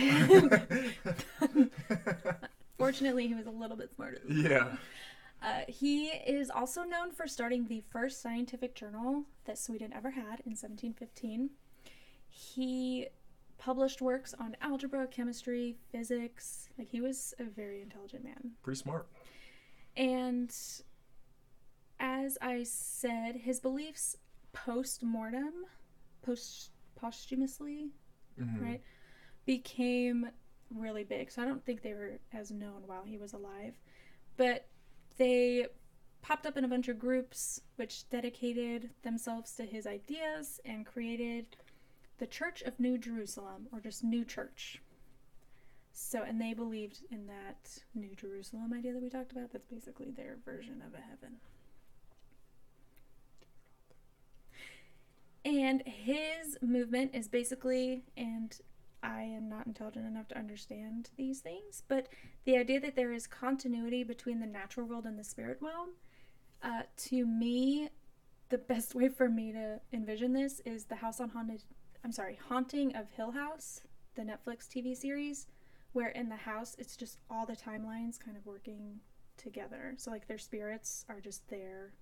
[1.49, 1.71] born.
[2.79, 4.21] fortunately, he was a little bit smarter.
[4.29, 4.77] yeah.
[5.45, 10.41] Uh, he is also known for starting the first scientific journal that Sweden ever had
[10.47, 11.51] in 1715.
[12.31, 13.09] He
[13.59, 16.71] published works on algebra, chemistry, physics.
[16.79, 18.53] Like, he was a very intelligent man.
[18.63, 19.07] Pretty smart.
[19.97, 20.55] And
[22.01, 24.17] as I said, his beliefs
[24.53, 25.67] post mortem,
[26.23, 27.91] post posthumously,
[28.39, 28.61] Mhm.
[28.63, 28.83] right,
[29.45, 30.31] became
[30.71, 31.31] really big.
[31.31, 33.79] So I don't think they were as known while he was alive,
[34.37, 34.67] but
[35.17, 35.67] they
[36.23, 41.57] popped up in a bunch of groups which dedicated themselves to his ideas and created
[42.19, 44.81] the Church of New Jerusalem, or just New Church.
[45.93, 49.53] So, and they believed in that New Jerusalem idea that we talked about.
[49.53, 51.37] That's basically their version of a heaven.
[55.45, 58.57] And his movement is basically, and
[59.05, 62.09] I am not intelligent enough to understand these things, but
[62.45, 65.91] the idea that there is continuity between the natural world and the spirit realm,
[66.63, 67.91] uh, to me,
[68.49, 71.63] the best way for me to envision this is the House on Haunted,
[72.03, 73.83] I'm sorry, Haunting of Hill House,
[74.15, 75.49] the Netflix TV series,
[75.93, 79.01] where in the house it's just all the timelines kind of working
[79.37, 79.95] together.
[79.99, 81.93] So, like, their spirits are just there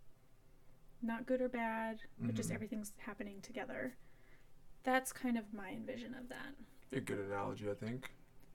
[1.02, 2.54] not good or bad, but just Mhm.
[2.54, 3.96] everything's happening together.
[4.84, 6.54] That's kind of my envision of that.
[6.92, 8.11] A good analogy, I think.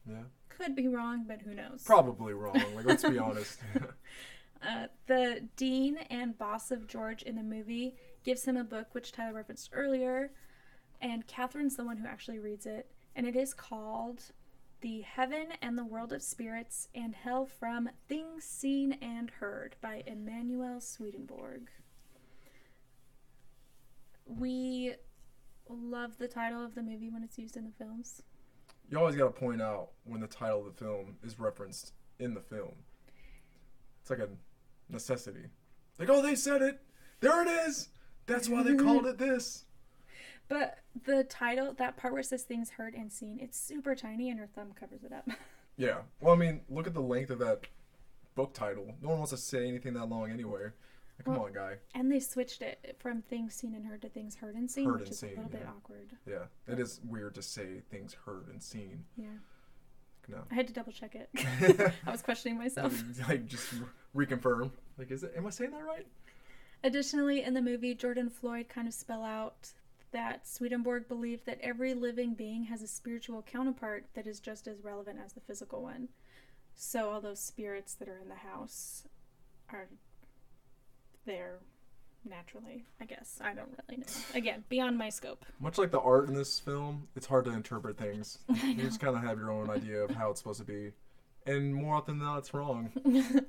[0.08, 0.24] Yeah.
[0.50, 1.84] Could be wrong, but who knows?
[1.84, 2.62] Probably wrong.
[2.76, 3.60] Like, let's be honest.
[4.68, 9.12] Uh, the dean and boss of George in the movie gives him a book, which
[9.12, 10.32] Tyler referenced earlier,
[11.00, 14.24] and Catherine's the one who actually reads it, and it is called
[14.82, 20.04] The Heaven and the World of Spirits and Hell from Things Seen and Heard by
[20.08, 21.70] Emanuel Swedenborg.
[24.26, 24.96] We
[25.70, 28.22] love the title of the movie when it's used in the films.
[28.90, 32.34] You always got to point out when the title of the film is referenced in
[32.34, 32.74] the film.
[34.02, 34.30] It's like a
[34.90, 35.46] necessity.
[36.00, 36.82] Like, oh, they said it.
[37.20, 37.90] There it is.
[38.26, 39.66] That's why they called it this.
[40.50, 44.30] But the title, that part where it says things heard and seen, it's super tiny
[44.30, 45.28] and her thumb covers it up.
[45.80, 46.00] Yeah.
[46.20, 47.68] Well, I mean, look at the length of that
[48.34, 48.96] book title.
[49.00, 50.70] No one wants to say anything that long anyway.
[51.26, 51.78] Come Well, on, guy.
[51.96, 55.00] and they switched it from things seen and heard to things heard and seen, Heard
[55.00, 56.12] which and is a seen, little bit awkward.
[56.28, 56.46] Yeah.
[56.68, 59.04] It is weird to say things heard and seen.
[59.18, 59.28] Yeah.
[60.30, 60.44] No.
[60.52, 61.30] I had to double check it.
[62.06, 63.02] I was questioning myself.
[63.30, 63.68] like, just
[64.16, 64.72] reconfirm.
[64.98, 65.34] Like, is it?
[65.36, 66.06] Am I saying that right?
[66.84, 69.70] Additionally, in the movie, Jordan Floyd kind of spell out
[70.12, 74.84] that Swedenborg believed that every living being has a spiritual counterpart that is just as
[74.84, 76.10] relevant as the physical one.
[76.76, 79.04] So all those spirits that are in the house
[79.70, 79.88] are
[81.28, 81.60] there
[82.26, 83.38] naturally, I guess.
[83.42, 84.08] I don't really know.
[84.34, 85.46] Again, beyond my scope.
[85.60, 88.40] Much like the art in this film, it's hard to interpret things.
[88.64, 90.92] You just kind of have your own idea of how it's supposed to be.
[91.46, 92.92] And more often than not, it's wrong.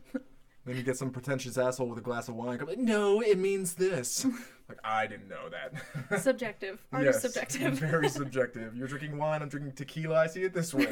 [0.67, 2.59] Then you get some pretentious asshole with a glass of wine.
[2.59, 4.27] Come like, no, it means this.
[4.69, 6.21] like, I didn't know that.
[6.21, 6.85] subjective.
[6.93, 7.73] Art yes, is subjective.
[7.79, 8.77] very subjective.
[8.77, 10.17] You're drinking wine, I'm drinking tequila.
[10.17, 10.85] I see it this way.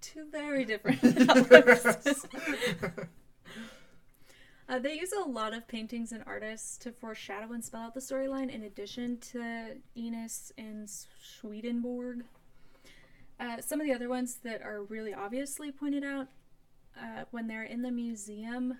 [0.00, 1.84] Two very different outlooks.
[2.06, 2.26] yes.
[4.72, 8.00] Uh, they use a lot of paintings and artists to foreshadow and spell out the
[8.00, 12.24] storyline, in addition to Inness and Swedenborg.
[13.38, 16.28] Uh, some of the other ones that are really obviously pointed out
[16.98, 18.78] uh, when they're in the museum,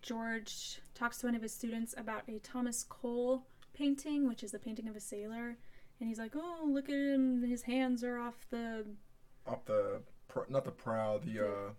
[0.00, 4.58] George talks to one of his students about a Thomas Cole painting, which is a
[4.58, 5.58] painting of a sailor.
[6.00, 7.42] And he's like, "Oh, look at him!
[7.42, 8.86] His hands are off the
[9.46, 11.70] Up the, pr- not the prow, the, uh,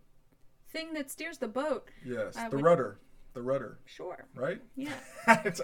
[0.69, 2.99] thing that steers the boat." yes, Uh, the we- rudder.
[3.36, 4.62] The rudder, Sure, right?
[4.78, 4.93] yeah.
[5.45, 5.62] It's-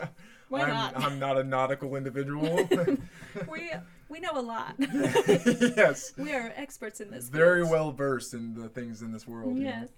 [0.49, 0.97] Why I'm, not?
[1.01, 2.67] I'm not a nautical individual.
[3.49, 3.71] we
[4.09, 4.75] we know a lot.
[4.77, 6.11] yes.
[6.17, 7.29] we are experts in this.
[7.29, 7.71] Very field.
[7.71, 9.57] well versed in the things in this world.
[9.57, 9.69] you know?
[9.69, 9.89] Yes.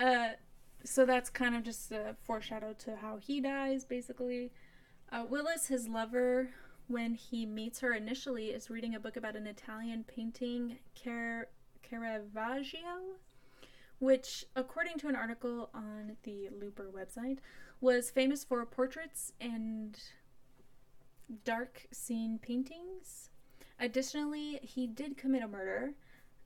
[0.00, 0.28] Uh,
[0.84, 4.52] so that's kind of just a foreshadow to how he dies, basically.
[5.10, 6.50] Uh, Willis, his lover,
[6.86, 11.48] when he meets her initially, is reading a book about an Italian painting, Car-
[11.82, 13.16] Caravaggio,
[13.98, 17.38] which, according to an article on the Looper website,
[17.80, 19.98] was famous for portraits and
[21.44, 23.30] dark scene paintings.
[23.78, 25.92] Additionally, he did commit a murder,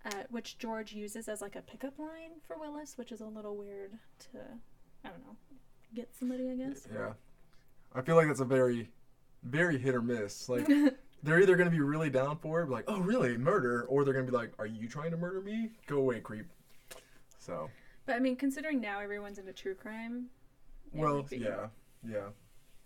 [0.05, 3.57] uh, which George uses as like a pickup line for Willis, which is a little
[3.57, 4.39] weird to,
[5.05, 5.37] I don't know,
[5.95, 6.89] get somebody, I guess.
[6.93, 7.13] Yeah.
[7.95, 8.89] I feel like that's a very,
[9.43, 10.49] very hit or miss.
[10.49, 10.67] Like,
[11.23, 14.15] they're either going to be really down for it, like, oh, really, murder, or they're
[14.15, 15.71] going to be like, are you trying to murder me?
[15.87, 16.47] Go away, creep.
[17.41, 17.69] So,
[18.07, 20.27] But I mean, considering now everyone's into true crime,
[20.93, 21.69] well, be- yeah,
[22.07, 22.29] yeah.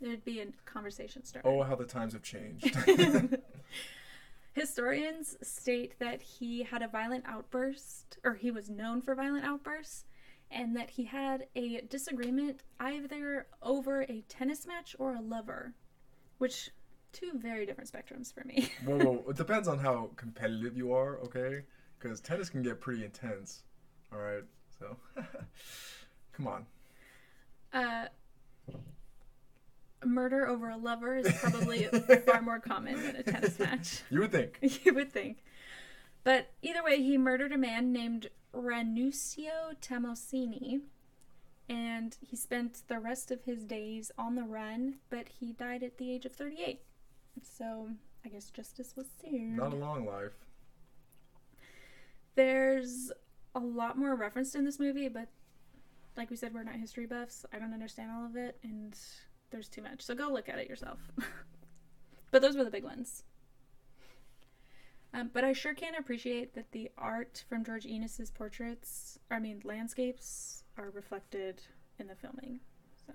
[0.00, 1.48] It'd be a conversation starter.
[1.48, 2.76] Oh, how the times have changed.
[4.54, 10.04] Historians state that he had a violent outburst, or he was known for violent outbursts,
[10.50, 15.74] and that he had a disagreement either over a tennis match or a lover,
[16.38, 16.70] which
[17.12, 18.70] two very different spectrums for me.
[18.84, 19.24] whoa, whoa.
[19.28, 21.62] It depends on how competitive you are, okay?
[21.98, 23.64] Because tennis can get pretty intense.
[24.14, 24.44] All right.
[24.78, 24.96] So,
[26.36, 26.66] come on.
[27.72, 28.06] Uh,
[30.04, 31.84] murder over a lover is probably
[32.26, 34.02] far more common than a tennis match.
[34.10, 34.58] You would think.
[34.84, 35.42] you would think.
[36.22, 40.80] But either way, he murdered a man named Ranuccio Tomassoni,
[41.68, 45.98] and he spent the rest of his days on the run, but he died at
[45.98, 46.80] the age of 38.
[47.42, 47.88] So
[48.24, 49.34] I guess justice was served.
[49.34, 50.32] Not a long life.
[52.36, 53.12] There's
[53.54, 55.28] a lot more referenced in this movie, but
[56.16, 57.44] like we said, we're not history buffs.
[57.52, 58.96] I don't understand all of it, and
[59.50, 60.02] there's too much.
[60.02, 60.98] So go look at it yourself.
[62.30, 63.24] but those were the big ones.
[65.12, 69.60] Um, but I sure can appreciate that the art from George Inness's portraits, I mean
[69.64, 71.62] landscapes, are reflected
[72.00, 72.58] in the filming.
[73.06, 73.12] So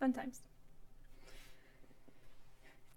[0.00, 0.42] fun times.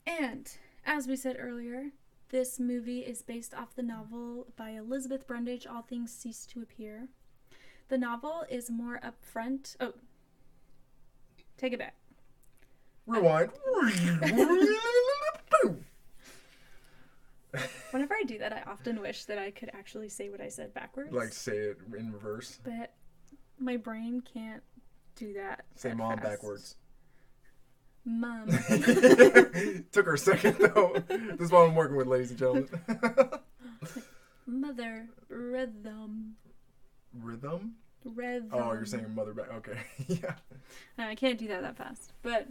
[0.07, 0.49] And
[0.85, 1.91] as we said earlier,
[2.29, 7.09] this movie is based off the novel by Elizabeth Brundage, All Things Cease to Appear.
[7.89, 9.75] The novel is more upfront.
[9.79, 9.93] Oh,
[11.57, 11.95] take it back.
[13.05, 13.51] Rewind.
[17.91, 20.73] Whenever I do that, I often wish that I could actually say what I said
[20.73, 21.13] backwards.
[21.13, 22.59] like say it in reverse.
[22.63, 22.93] but
[23.59, 24.63] my brain can't
[25.15, 25.65] do that.
[25.75, 26.23] Say that mom fast.
[26.23, 26.75] backwards.
[28.05, 28.47] Mom.
[29.91, 31.01] Took her a second though.
[31.07, 32.69] this is what I'm working with, ladies and gentlemen.
[34.45, 35.07] Mother.
[35.29, 36.35] Rhythm.
[37.17, 37.75] Rhythm?
[38.03, 38.49] Rhythm.
[38.51, 39.51] Oh, you're saying mother back.
[39.53, 39.77] Okay.
[40.07, 40.35] yeah.
[40.97, 42.11] No, I can't do that that fast.
[42.21, 42.47] But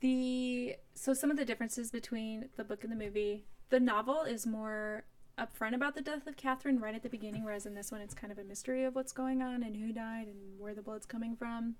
[0.00, 3.44] the so some of the differences between the book and the movie.
[3.68, 5.04] The novel is more
[5.38, 8.14] upfront about the death of Catherine right at the beginning, whereas in this one it's
[8.14, 11.06] kind of a mystery of what's going on and who died and where the blood's
[11.06, 11.76] coming from.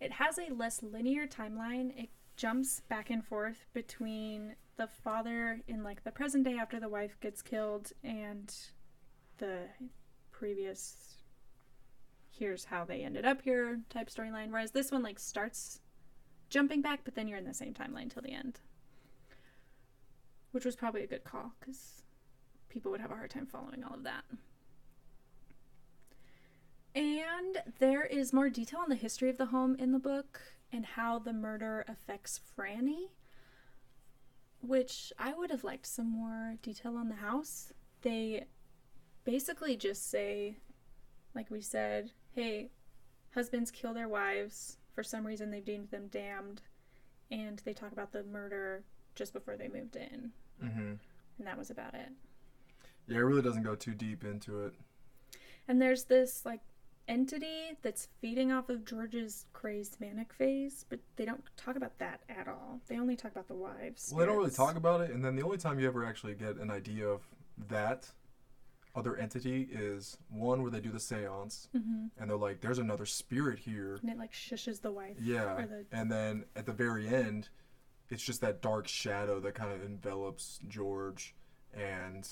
[0.00, 1.96] It has a less linear timeline.
[1.98, 6.88] It jumps back and forth between the father in like the present day after the
[6.88, 8.54] wife gets killed and
[9.38, 9.62] the
[10.30, 11.16] previous
[12.30, 14.50] here's how they ended up here type storyline.
[14.50, 15.80] Whereas this one like starts
[16.48, 18.60] jumping back but then you're in the same timeline till the end.
[20.52, 22.02] Which was probably a good call because
[22.68, 24.22] people would have a hard time following all of that
[26.94, 30.40] and there is more detail on the history of the home in the book
[30.72, 33.08] and how the murder affects franny
[34.60, 37.72] which i would have liked some more detail on the house
[38.02, 38.44] they
[39.24, 40.56] basically just say
[41.34, 42.70] like we said, hey,
[43.32, 44.78] husbands kill their wives.
[44.92, 46.62] For some reason, they've deemed them damned.
[47.30, 48.82] And they talk about the murder
[49.14, 50.32] just before they moved in.
[50.62, 50.94] Mm-hmm.
[51.38, 52.08] And that was about it.
[53.06, 54.74] Yeah, it really doesn't go too deep into it.
[55.68, 56.60] And there's this, like,
[57.08, 62.20] entity that's feeding off of George's crazed manic phase, but they don't talk about that
[62.28, 62.80] at all.
[62.88, 64.10] They only talk about the wives.
[64.12, 66.34] Well, they don't really talk about it, and then the only time you ever actually
[66.34, 67.22] get an idea of
[67.68, 68.08] that
[68.94, 73.06] other entity is one where they do the seance, hmm and they're like, "There's another
[73.06, 75.16] spirit here." And it, like, shushes the wife.
[75.20, 77.48] Yeah, the- and then at the very end,
[78.10, 81.34] it's just that dark shadow that kind of envelops George,
[81.72, 82.28] and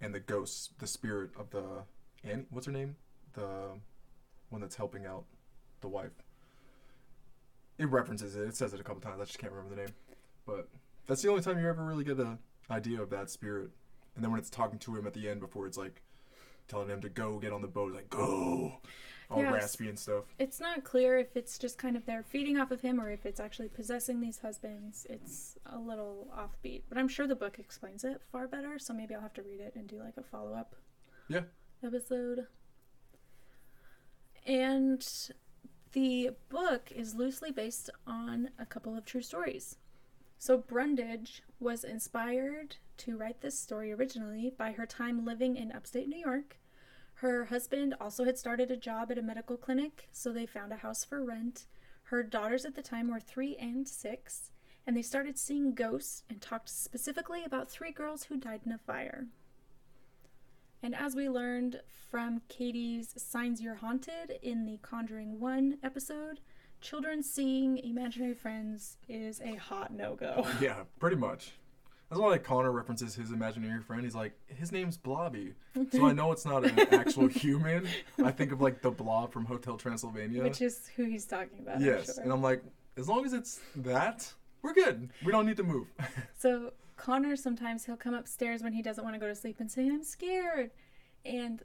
[0.00, 1.84] and the ghost, the spirit of the
[2.24, 2.46] Annie.
[2.50, 2.96] What's her name?
[3.34, 3.78] The
[4.50, 5.24] one that's helping out
[5.80, 6.22] the wife.
[7.78, 8.42] It references it.
[8.42, 9.20] It says it a couple times.
[9.20, 9.94] I just can't remember the name.
[10.46, 10.68] But
[11.06, 12.38] that's the only time you ever really get an
[12.70, 13.70] idea of that spirit.
[14.14, 16.02] And then when it's talking to him at the end before it's like
[16.68, 18.72] telling him to go get on the boat, like go,
[19.30, 20.24] all raspy and stuff.
[20.38, 23.26] It's not clear if it's just kind of they're feeding off of him or if
[23.26, 25.06] it's actually possessing these husbands.
[25.10, 28.78] It's a little offbeat, but I'm sure the book explains it far better.
[28.78, 30.74] So maybe I'll have to read it and do like a follow up.
[31.28, 31.42] Yeah.
[31.84, 32.46] Episode.
[34.46, 35.04] And
[35.92, 39.76] the book is loosely based on a couple of true stories.
[40.38, 46.08] So Brundage was inspired to write this story originally by her time living in upstate
[46.08, 46.58] New York.
[47.14, 50.76] Her husband also had started a job at a medical clinic, so they found a
[50.76, 51.66] house for rent.
[52.04, 54.52] Her daughters at the time were three and six,
[54.86, 58.78] and they started seeing ghosts and talked specifically about three girls who died in a
[58.78, 59.26] fire.
[60.82, 66.40] And as we learned from Katie's Signs You're Haunted in the Conjuring 1 episode,
[66.80, 70.46] children seeing imaginary friends is a hot no go.
[70.60, 71.52] Yeah, pretty much.
[72.08, 74.04] That's why like Connor references his imaginary friend.
[74.04, 75.54] He's like, his name's Blobby.
[75.90, 77.88] So I know it's not an actual human.
[78.22, 80.42] I think of like the blob from Hotel Transylvania.
[80.44, 81.76] Which is who he's talking about.
[81.76, 82.14] I'm yes.
[82.14, 82.22] sure.
[82.22, 82.62] And I'm like,
[82.96, 85.10] as long as it's that, we're good.
[85.24, 85.88] We don't need to move.
[86.38, 89.70] So Connor sometimes he'll come upstairs when he doesn't want to go to sleep and
[89.70, 90.70] say, I'm scared.
[91.24, 91.62] And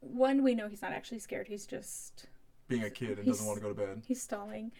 [0.00, 2.26] one, we know he's not actually scared, he's just
[2.68, 4.02] Being a kid and doesn't want to go to bed.
[4.06, 4.72] he's stalling.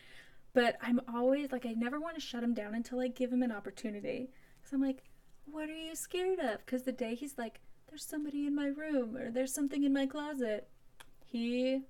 [0.53, 3.43] But I'm always like I never want to shut him down until I give him
[3.43, 4.31] an opportunity.
[4.63, 5.03] Cause I'm like,
[5.47, 6.65] what are you scared of?
[6.65, 10.07] Because the day he's like, there's somebody in my room or there's something in my
[10.07, 10.69] closet,
[11.25, 11.83] he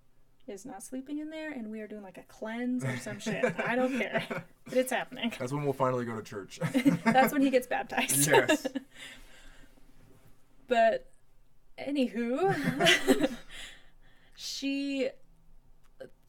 [0.46, 3.54] is not sleeping in there, and we are doing like a cleanse or some shit.
[3.64, 4.24] I don't care,
[4.64, 5.32] but it's happening.
[5.38, 6.60] That's when we'll finally go to church.
[7.04, 8.28] That's when he gets baptized.
[8.28, 8.66] Yes.
[10.68, 11.10] but
[11.78, 13.30] anywho,
[14.36, 15.10] she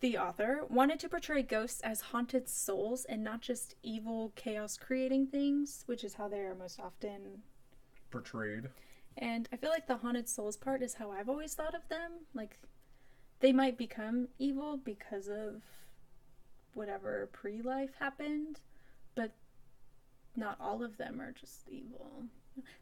[0.05, 5.27] the author, wanted to portray ghosts as haunted souls and not just evil, chaos creating
[5.27, 7.41] things, which is how they are most often.
[8.11, 8.69] Portrayed.
[9.17, 12.11] And I feel like the haunted souls part is how I've always thought of them.
[12.33, 12.59] Like,
[13.39, 15.61] they might become evil because of
[16.73, 18.59] whatever pre life happened,
[19.15, 19.31] but
[20.35, 22.23] not all of them are just evil.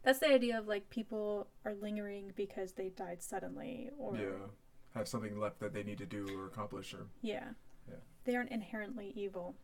[0.02, 4.46] That's the idea of like people are lingering because they died suddenly or Yeah.
[4.94, 7.50] Have something left that they need to do or accomplish or Yeah.
[7.88, 7.96] Yeah.
[8.24, 9.56] They aren't inherently evil.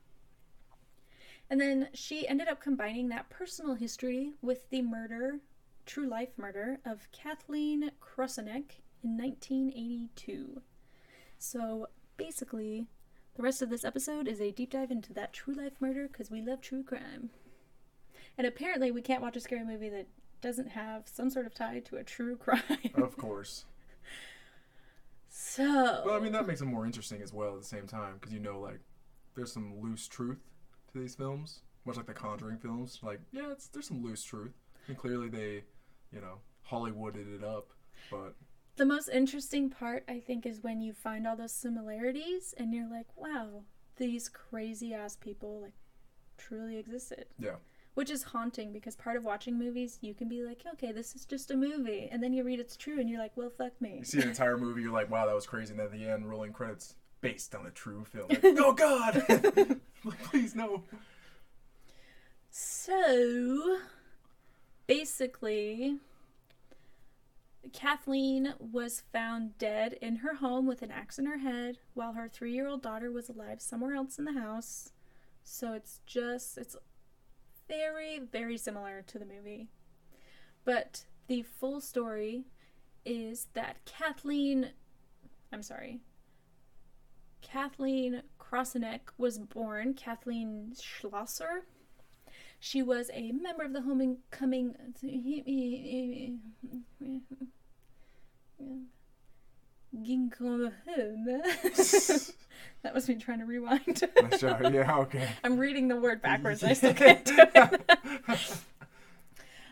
[1.49, 5.41] And then she ended up combining that personal history with the murder,
[5.87, 10.63] true life murder, of Kathleen Krauseneck in 1982.
[11.41, 11.89] So
[12.19, 12.87] basically,
[13.35, 16.31] the rest of this episode is a deep dive into that true life murder because
[16.31, 17.31] we love true crime.
[18.37, 20.07] And apparently, we can't watch a scary movie that
[20.43, 22.61] doesn't have some sort of tie to a true crime.
[22.95, 23.65] of course.
[25.31, 26.03] so.
[26.05, 28.35] Well, I mean that makes it more interesting as well at the same time because
[28.35, 28.81] you know like
[29.35, 30.41] there's some loose truth
[30.93, 32.99] to these films, much like the Conjuring films.
[33.03, 34.53] Like yeah, it's there's some loose truth,
[34.89, 35.65] and clearly they,
[36.13, 36.39] you know,
[36.71, 37.69] Hollywooded it up,
[38.11, 38.35] but
[38.81, 42.89] The most interesting part, I think, is when you find all those similarities and you're
[42.91, 43.65] like, wow,
[43.99, 45.75] these crazy ass people, like,
[46.39, 47.27] truly existed.
[47.39, 47.57] Yeah.
[47.93, 51.27] Which is haunting because part of watching movies, you can be like, okay, this is
[51.27, 52.09] just a movie.
[52.11, 53.99] And then you read it's true and you're like, well, fuck me.
[53.99, 56.09] you see an entire movie, you're like, wow, that was crazy, and then at the
[56.09, 58.29] end, rolling credits based on a true film.
[58.31, 59.79] Like, oh God, like,
[60.25, 60.85] please no.
[62.51, 63.77] So,
[64.87, 65.99] basically,
[67.73, 72.29] Kathleen was found dead in her home with an axe in her head while her
[72.29, 74.93] three year old daughter was alive somewhere else in the house.
[75.43, 76.77] So, it's just, it's
[77.69, 79.69] very, very similar to the movie.
[80.65, 82.45] But the full story
[83.05, 84.71] is that Kathleen,
[85.53, 86.01] I'm sorry,
[87.41, 91.67] Kathleen Krauseneck was born Kathleen Schlosser.
[92.63, 94.77] She was a member of the homecoming.
[102.83, 104.03] that was me trying to rewind.
[104.39, 104.73] Job.
[104.75, 105.27] Yeah, okay.
[105.45, 106.63] I'm reading the word backwards.
[106.63, 107.81] I still can't do it.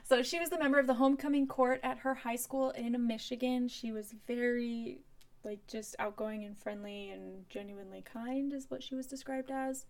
[0.05, 3.69] so she was the member of the homecoming court at her high school in Michigan.
[3.69, 5.01] She was very,
[5.45, 9.85] like, just outgoing and friendly and genuinely kind, is what she was described as.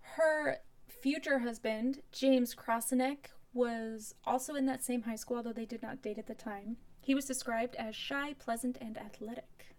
[0.00, 0.58] Her
[0.90, 6.02] future husband, James Krauseneck, was also in that same high school, although they did not
[6.02, 6.76] date at the time.
[7.00, 9.74] He was described as shy, pleasant, and athletic.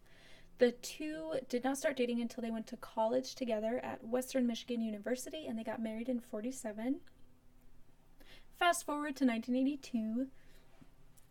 [0.58, 4.82] The two did not start dating until they went to college together at Western Michigan
[4.82, 7.00] University and they got married in 47.
[8.60, 10.28] Fast forward to 1982,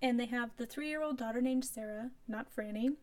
[0.02, 2.96] and they have the three year old daughter named Sarah, not Franny,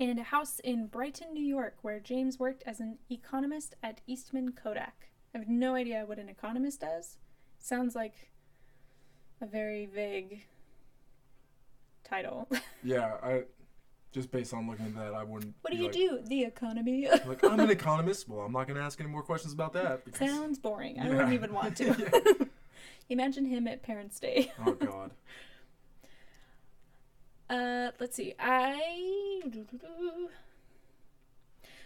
[0.00, 4.52] and a house in Brighton, New York, where James worked as an economist at Eastman
[4.52, 5.09] Kodak.
[5.34, 7.16] I have no idea what an economist does.
[7.58, 8.14] Sounds like
[9.40, 10.42] a very vague
[12.04, 12.48] title.
[12.82, 13.42] Yeah, I
[14.12, 15.54] just based on looking at that, I wouldn't.
[15.60, 16.18] what do you like, do?
[16.26, 17.06] The economy.
[17.26, 18.26] Like I'm an economist.
[18.28, 20.04] Well, I'm not gonna ask any more questions about that.
[20.06, 20.98] Because, Sounds boring.
[20.98, 21.10] I Yeah.
[21.10, 21.86] wouldn't even want to.
[22.40, 22.46] Yeah.
[23.10, 24.52] Imagine him at Parents' Day.
[24.64, 25.10] oh God.
[27.50, 28.34] Uh, let's see.
[28.38, 29.42] I.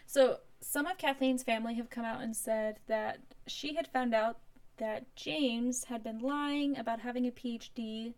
[0.07, 4.39] So, some of Kathleen's family have come out and said that she had found out
[4.79, 8.15] that James had been lying about having a PhD,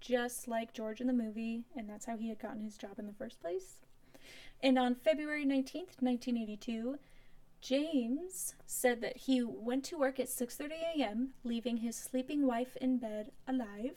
[0.00, 3.06] just like George in the movie, and that's how he had gotten his job in
[3.06, 3.76] the first place.
[4.60, 6.98] And on February 19th, 1982,
[7.60, 12.98] James said that he went to work at 6:30 a.m., leaving his sleeping wife in
[12.98, 13.96] bed alive.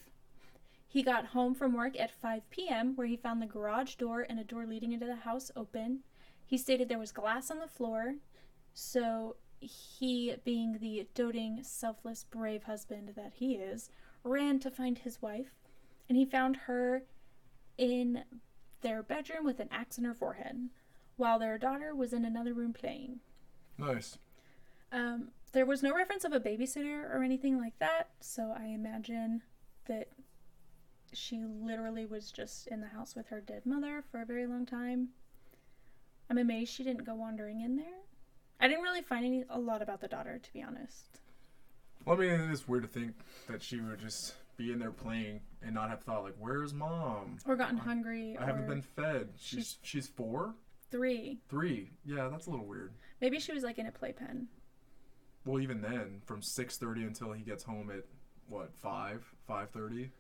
[0.88, 4.40] He got home from work at 5 p.m., where he found the garage door and
[4.40, 6.04] a door leading into the house open.
[6.52, 8.16] He stated there was glass on the floor,
[8.74, 13.90] so he, being the doting, selfless, brave husband that he is,
[14.26, 15.54] ran to find his wife,
[16.10, 17.04] and he found her
[17.78, 18.26] in
[18.82, 20.68] their bedroom with an axe in her forehead,
[21.16, 23.22] while their daughter was in another room playing.
[23.78, 24.18] Nice.
[24.92, 29.42] Um, there was no reference of a babysitter or anything like that, so I imagine
[29.86, 30.10] that
[31.14, 34.66] she literally was just in the house with her dead mother for a very long
[34.66, 35.12] time.
[36.32, 37.86] I'm amazed she didn't go wandering in there.
[38.62, 41.20] I didn't really find any a lot about the daughter, to be honest.
[42.06, 43.16] Well, I mean, it is weird to think
[43.50, 47.40] that she would just be in there playing and not have thought like, "Where's mom?
[47.46, 48.38] Or gotten hungry.
[48.40, 50.56] I haven't been fed." She's she's four,
[50.90, 51.40] three.
[51.50, 51.90] three.
[52.06, 52.94] Yeah, that's a little weird.
[53.20, 54.48] Maybe she was like in a playpen.
[55.46, 58.06] Well, even then, from six thirty until he gets home at
[58.48, 60.12] what five, five thirty.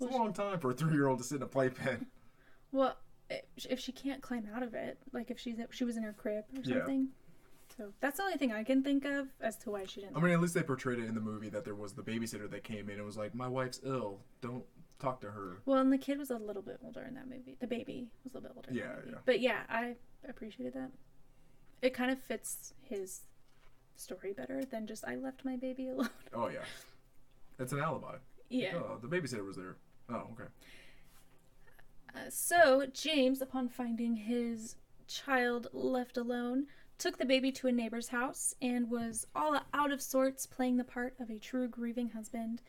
[0.00, 2.06] It's Well, a long time for a three-year-old to sit in a playpen.
[2.72, 2.96] Well,
[3.30, 6.44] if- she can't climb out of it, like if she's she was in her crib
[6.56, 6.78] or Yeah.
[6.78, 7.08] something.
[7.76, 10.16] So that's the only thing I can think of as to why she didn't.
[10.16, 12.50] I mean, at least they portrayed it in the movie that there was the babysitter
[12.50, 14.20] that came in and was like, "My wife's ill.
[14.40, 14.64] Don't
[14.98, 17.56] talk to her." well, and the kid was a little bit older in that movie.
[17.60, 18.70] The baby was a little bit older.
[18.70, 19.10] in Yeah, movie.
[19.12, 19.18] yeah.
[19.24, 19.96] But yeah, I
[20.28, 20.90] appreciated that.
[21.82, 23.20] It kind of fits his
[23.94, 26.08] story better than just I left my baby alone.
[26.34, 26.64] Oh yeah,
[27.60, 28.16] it's an alibi.
[28.48, 28.74] yeah.
[28.76, 29.76] Oh, the babysitter was there.
[30.08, 30.48] Oh, okay.
[32.14, 36.66] Uh, so, James, upon finding his child left alone,
[36.98, 40.84] took the baby to a neighbor's house and was all out of sorts, playing the
[40.84, 42.60] part of a true grieving husband.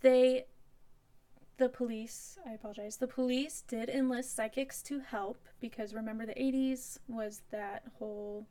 [0.00, 0.46] They,
[1.56, 6.98] the police, I apologize, the police did enlist psychics to help because remember, the 80s
[7.08, 8.46] was that whole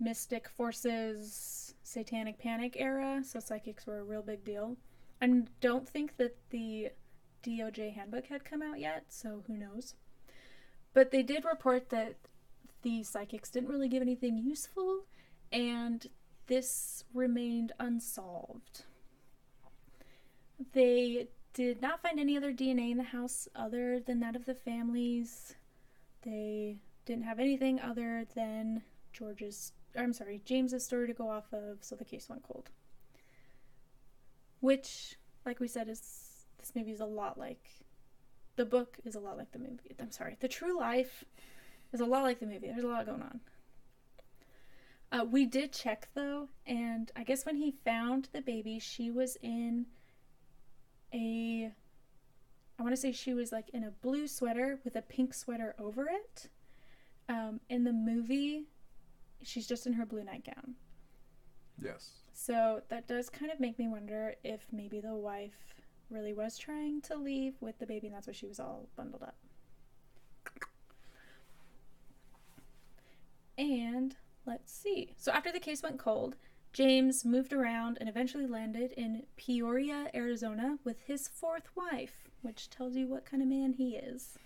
[0.00, 4.76] mystic forces, satanic panic era, so psychics were a real big deal.
[5.20, 6.90] I don't think that the
[7.44, 9.94] DOJ handbook had come out yet, so who knows.
[10.92, 12.14] But they did report that
[12.82, 15.04] the psychics didn't really give anything useful,
[15.52, 16.06] and
[16.46, 18.84] this remained unsolved.
[20.72, 24.54] They did not find any other DNA in the house other than that of the
[24.54, 25.54] families.
[26.22, 28.82] They didn't have anything other than
[29.12, 32.70] George's, I'm sorry, James's story to go off of, so the case went cold.
[34.60, 36.23] Which, like we said, is
[36.64, 37.68] this movie is a lot like
[38.56, 39.94] the book is a lot like the movie.
[40.00, 41.24] I'm sorry, the true life
[41.92, 42.68] is a lot like the movie.
[42.68, 43.40] There's a lot going on.
[45.12, 49.36] Uh, we did check though, and I guess when he found the baby, she was
[49.42, 49.86] in
[51.12, 51.70] a.
[52.78, 55.74] I want to say she was like in a blue sweater with a pink sweater
[55.78, 56.48] over it.
[57.28, 58.64] Um, in the movie,
[59.42, 60.74] she's just in her blue nightgown.
[61.80, 62.10] Yes.
[62.32, 65.83] So that does kind of make me wonder if maybe the wife
[66.14, 69.22] really was trying to leave with the baby and that's why she was all bundled
[69.22, 69.36] up.
[73.56, 75.14] And let's see.
[75.16, 76.36] So after the case went cold,
[76.72, 82.96] James moved around and eventually landed in Peoria, Arizona with his fourth wife, which tells
[82.96, 84.38] you what kind of man he is.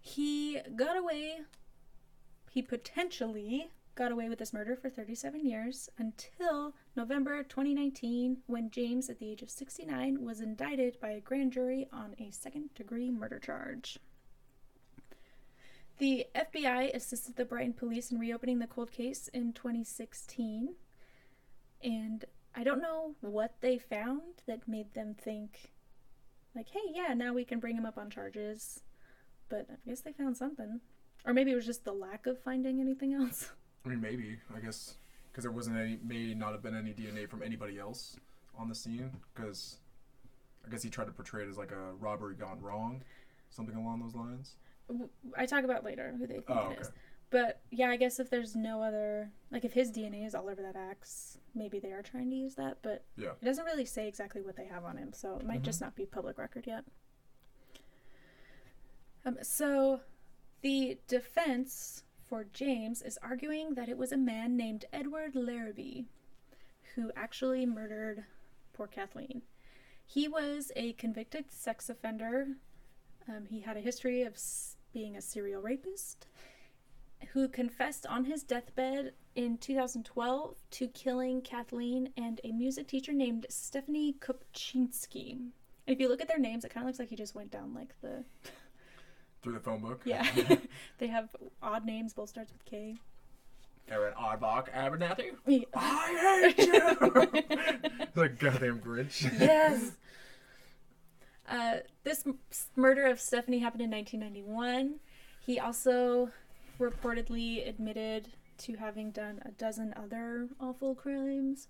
[0.00, 1.38] He got away,
[2.50, 9.08] he potentially got away with this murder for 37 years until November 2019 when James,
[9.08, 13.10] at the age of 69, was indicted by a grand jury on a second degree
[13.10, 13.98] murder charge.
[15.98, 20.74] The FBI assisted the Brighton police in reopening the cold case in 2016.
[21.82, 22.24] And
[22.54, 25.70] I don't know what they found that made them think,
[26.54, 28.82] like, hey, yeah, now we can bring him up on charges.
[29.48, 30.80] But I guess they found something.
[31.24, 33.50] Or maybe it was just the lack of finding anything else.
[33.84, 34.38] I mean, maybe.
[34.54, 34.96] I guess
[35.30, 38.16] because there wasn't any, may not have been any DNA from anybody else
[38.56, 39.10] on the scene.
[39.34, 39.78] Because
[40.66, 43.02] I guess he tried to portray it as like a robbery gone wrong,
[43.50, 44.56] something along those lines.
[45.36, 46.88] I talk about later who they think Oh, it is.
[46.88, 46.96] okay.
[47.30, 50.62] But yeah, I guess if there's no other, like if his DNA is all over
[50.62, 52.78] that axe, maybe they are trying to use that.
[52.82, 53.30] But Yeah.
[53.40, 55.64] it doesn't really say exactly what they have on him, so it might Mhm.
[55.64, 56.84] just not be public record yet.
[59.24, 60.00] Um, so
[60.60, 66.06] the defense for James is arguing that it was a man named Edward Laraby
[66.94, 68.24] who actually murdered
[68.72, 69.42] poor Kathleen.
[70.06, 72.48] He was a convicted sex offender.
[73.28, 74.38] Um, he had a history of
[74.92, 76.26] being a serial rapist
[77.32, 83.46] who confessed on his deathbed in 2012 to killing Kathleen and a music teacher named
[83.48, 85.32] Stephanie Kupchynsky.
[85.32, 85.52] And
[85.86, 87.74] if you look at their names, it kind of looks like he just went down
[87.74, 88.24] like the
[89.44, 90.00] Through the phone book.
[90.06, 90.26] yeah.
[90.98, 91.28] they have
[91.62, 92.96] odd names, both starts with K.
[93.90, 95.32] Aaron Oddbach Abernathy.
[95.46, 95.64] Yeah.
[95.74, 98.00] I hate you.
[98.22, 99.22] like goddamn Grinch.
[99.38, 99.92] yes.
[101.46, 101.74] Uh,
[102.04, 102.38] this m-
[102.74, 104.94] murder of Stephanie happened in 1991.
[105.44, 106.30] He also
[106.80, 111.68] reportedly admitted to having done a dozen other awful crimes.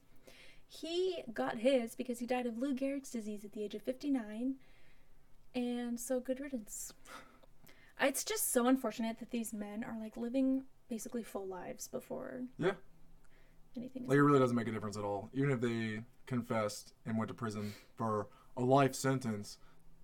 [0.68, 4.54] He got his because he died of Lou Gehrig's disease at the age of 59,
[5.56, 6.92] and so good riddance.
[8.00, 12.72] It's just so unfortunate that these men are like living basically full lives before Yeah.
[13.76, 14.06] anything.
[14.06, 15.30] Like it really doesn't make a difference at all.
[15.32, 19.58] Even if they confessed and went to prison for a life sentence,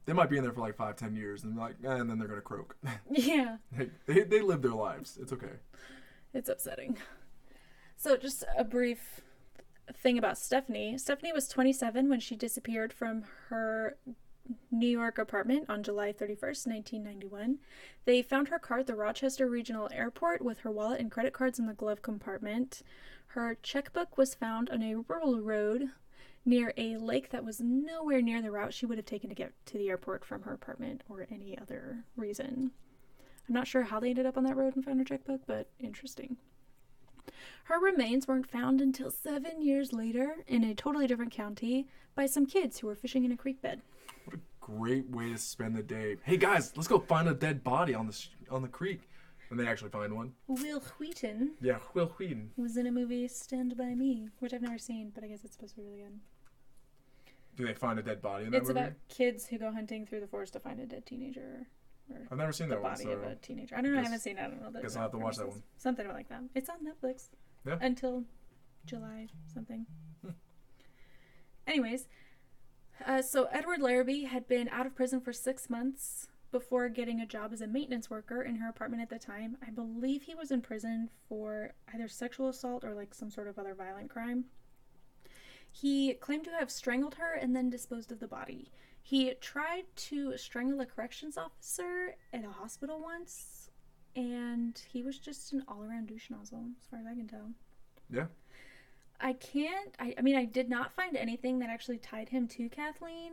[0.07, 2.19] they might be in there for like five, ten years, and like, eh, and then
[2.19, 2.77] they're gonna croak.
[3.11, 3.57] yeah.
[3.77, 5.19] they, they they live their lives.
[5.21, 5.57] It's okay.
[6.33, 6.97] It's upsetting.
[7.97, 9.21] So, just a brief
[10.03, 10.97] thing about Stephanie.
[10.97, 13.99] Stephanie was 27 when she disappeared from her
[14.71, 17.59] New York apartment on July 31st, 1991.
[18.05, 21.59] They found her car at the Rochester Regional Airport with her wallet and credit cards
[21.59, 22.83] in the glove compartment.
[23.29, 25.91] Her checkbook was found on a rural road,
[26.45, 29.53] near a lake that was nowhere near the route she would have taken to get
[29.67, 32.71] to the airport from her apartment or any other reason.
[33.49, 35.69] I'm not sure how they ended up on that road and found her checkbook, but
[35.79, 36.37] interesting.
[37.65, 42.47] Her remains weren't found until seven years later in a totally different county by some
[42.47, 43.81] kids who were fishing in a creek bed.
[44.25, 46.17] What a great way to spend the day.
[46.25, 49.09] Hey guys, let's go find a dead body on the sh- on the creek,
[49.51, 50.33] and they actually find one.
[50.49, 52.51] Wil Wheaton Yeah, Wil Wheaton.
[52.57, 55.55] was in a movie Stand By Me, which I've never seen, but I guess it's
[55.55, 56.19] supposed to be really good.
[57.57, 58.81] Do they find a dead body in that It's movie?
[58.81, 61.67] about kids who go hunting through the forest to find a dead teenager
[62.31, 63.77] I've never seen the that one, body so of a teenager.
[63.77, 63.99] I don't know.
[63.99, 64.41] I guess- haven't seen it.
[64.43, 64.71] I don't know.
[64.71, 65.63] the guess I'll have to watch that one.
[65.77, 66.43] Something like that.
[66.55, 67.29] It's on Netflix.
[67.67, 67.79] Yeah.
[67.81, 68.25] Until
[68.87, 69.87] July something.
[70.23, 70.31] Hmm.
[71.67, 72.09] Anyways,
[73.07, 77.27] uh, so Edward Laraby had been out of prison for six months before getting a
[77.27, 79.57] job as a maintenance worker in her apartment at the time.
[79.67, 83.59] I believe he was in prison for either sexual assault or like some sort of
[83.59, 84.47] other violent crime.
[85.71, 88.73] He claimed to have strangled her and then disposed of the body.
[89.03, 93.71] He tried to strangle a corrections officer at a hospital once,
[94.15, 97.51] and he was just an all around douche nozzle, as far as I can tell.
[98.11, 98.27] Yeah.
[99.21, 102.69] I can't, I, I mean, I did not find anything that actually tied him to
[102.69, 103.33] Kathleen.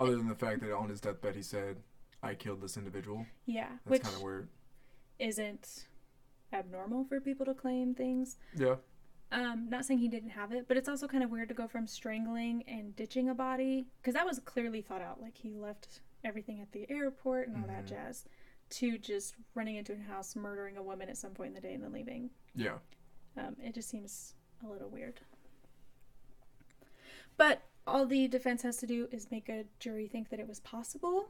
[0.00, 1.76] Other than the fact that on his deathbed he said,
[2.22, 4.48] "I killed this individual." Yeah, That's kind of weird.
[5.18, 5.86] isn't
[6.52, 8.36] abnormal for people to claim things.
[8.56, 8.76] Yeah.
[9.34, 11.66] Um, not saying he didn't have it, but it's also kind of weird to go
[11.66, 15.20] from strangling and ditching a body because that was clearly thought out.
[15.20, 17.88] Like he left everything at the airport and all that Mhm.
[17.88, 18.24] jazz,
[18.70, 21.74] to just running into a house, murdering a woman at some point in the day,
[21.74, 22.30] and then leaving.
[22.54, 22.78] Yeah.
[23.36, 25.20] Um, it just seems a little weird.
[27.36, 30.60] But all the defense has to do is make a jury think that it was
[30.60, 31.28] possible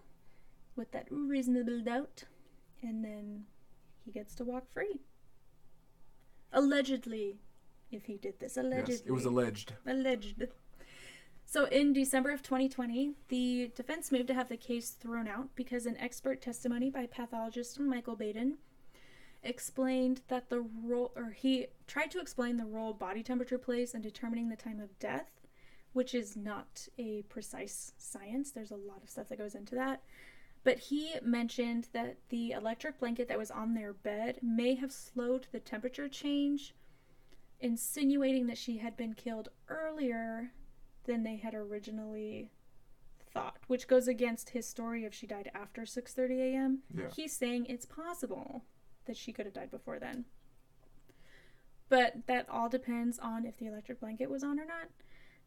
[0.76, 2.24] with that reasonable doubt,
[2.82, 3.46] and then
[4.04, 5.00] he gets to walk free.
[6.52, 7.40] Allegedly,
[7.94, 8.94] if he did this, allegedly.
[8.94, 9.02] Yes.
[9.06, 9.72] It was alleged.
[9.86, 10.48] Alleged.
[11.46, 15.86] So in December of 2020, the defense moved to have the case thrown out because
[15.86, 18.58] an expert testimony by pathologist Michael Baden
[19.42, 24.00] explained that the role, or he tried to explain the role body temperature plays in
[24.00, 25.30] determining the time of death,
[25.92, 28.50] which is not a precise science.
[28.50, 30.02] There's a lot of stuff that goes into that.
[30.64, 35.46] But he mentioned that the electric blanket that was on their bed may have slowed
[35.52, 36.74] the temperature change,
[37.64, 40.52] insinuating that she had been killed earlier
[41.04, 42.50] than they had originally
[43.32, 46.82] thought, which goes against his story of she died after 6:30 a.m.
[46.94, 47.06] Yeah.
[47.16, 48.64] He's saying it's possible
[49.06, 50.26] that she could have died before then.
[51.88, 54.88] But that all depends on if the electric blanket was on or not.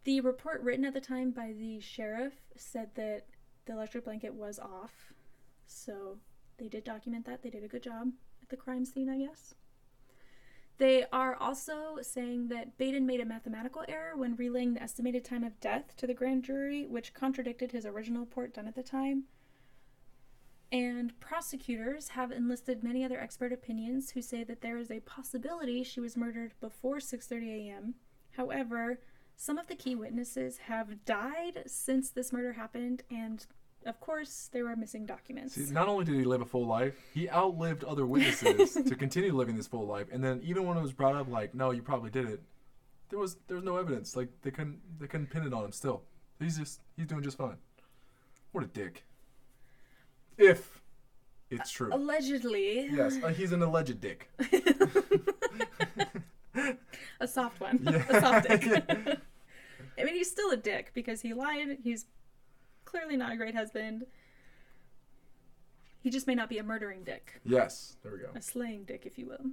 [0.03, 3.25] The report written at the time by the sheriff said that
[3.65, 5.13] the electric blanket was off.
[5.67, 6.17] So
[6.57, 7.43] they did document that.
[7.43, 8.11] They did a good job
[8.41, 9.53] at the crime scene, I guess.
[10.77, 15.43] They are also saying that Baden made a mathematical error when relaying the estimated time
[15.43, 19.23] of death to the grand jury, which contradicted his original report done at the time.
[20.71, 25.83] And prosecutors have enlisted many other expert opinions who say that there is a possibility
[25.83, 27.95] she was murdered before 6:30 a.m.
[28.31, 28.99] However,
[29.35, 33.45] some of the key witnesses have died since this murder happened and
[33.87, 35.55] of course there were missing documents.
[35.55, 39.33] See, not only did he live a full life, he outlived other witnesses to continue
[39.33, 40.07] living this full life.
[40.11, 42.41] And then even when it was brought up, like, no, you probably did it,
[43.09, 44.15] there was there was no evidence.
[44.15, 45.71] Like they couldn't they couldn't pin it on him.
[45.71, 46.03] Still,
[46.39, 47.57] he's just he's doing just fine.
[48.51, 49.03] What a dick.
[50.37, 50.81] If
[51.49, 51.89] it's true.
[51.91, 52.89] Allegedly.
[52.91, 54.29] yes, uh, he's an alleged dick.
[57.19, 57.79] a soft one.
[57.83, 58.03] Yeah.
[58.09, 58.63] a soft dick.
[59.99, 61.79] I mean, he's still a dick because he lied.
[61.83, 62.05] He's
[62.87, 64.05] clearly not a great husband.
[66.01, 68.29] He just may not be a murdering dick, Yes, there we go.
[68.33, 69.51] a slaying dick, if you will.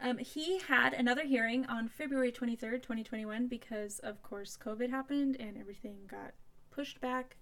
[0.00, 5.56] Um, he had another hearing on February 23rd, 2021, because, of course, COVID happened and
[5.58, 6.32] everything got
[6.70, 7.36] pushed back.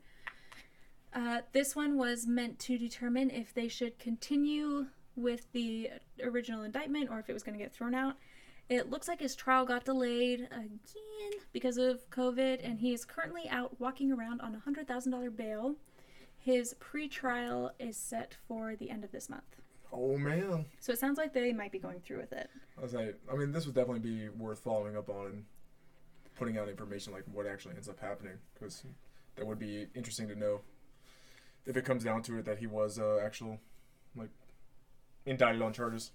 [1.12, 4.86] Uh, this one was meant to determine if they should continue
[5.16, 5.90] with the
[6.22, 8.16] original indictment or if it was going to get thrown out.
[8.68, 10.80] It looks like his trial got delayed again
[11.52, 15.76] because of COVID, and he is currently out walking around on a $100,000 bail.
[16.38, 19.56] His pre-trial is set for the end of this month.
[19.92, 20.66] Oh man.
[20.80, 22.50] So it sounds like they might be going through with it.
[22.76, 25.44] I was like, I mean, this would definitely be worth following up on and
[26.36, 28.84] putting out information like what actually ends up happening because
[29.36, 30.60] that would be interesting to know
[31.64, 33.58] if it comes down to it that he was uh, actual
[34.14, 34.30] like
[35.24, 36.10] indicted on charges.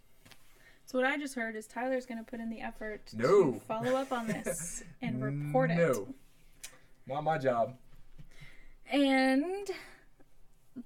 [0.91, 3.53] So what I just heard is Tyler's going to put in the effort No.
[3.53, 5.77] to follow up on this and report it.
[5.77, 6.13] No,
[7.07, 7.77] not my job.
[8.91, 9.71] And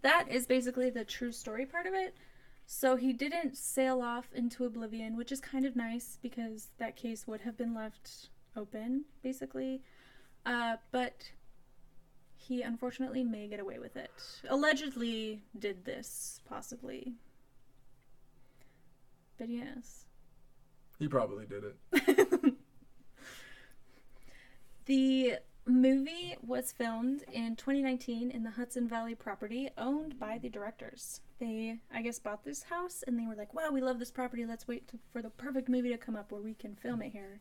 [0.03, 2.15] that is basically the true story part of it.
[2.67, 7.25] So he didn't sail off into oblivion, which is kind of nice because that case
[7.25, 9.81] would have been left open, basically.
[10.45, 11.31] Uh, but
[12.35, 14.11] he unfortunately may get away with it.
[14.49, 17.15] Allegedly did this, possibly.
[19.37, 20.05] But yes.
[20.99, 22.53] He probably did it.
[24.85, 31.21] The movie was filmed in 2019 in the Hudson Valley property owned by the directors.
[31.39, 34.45] They, I guess, bought this house and they were like, wow, we love this property.
[34.45, 37.11] Let's wait to, for the perfect movie to come up where we can film it
[37.11, 37.39] here.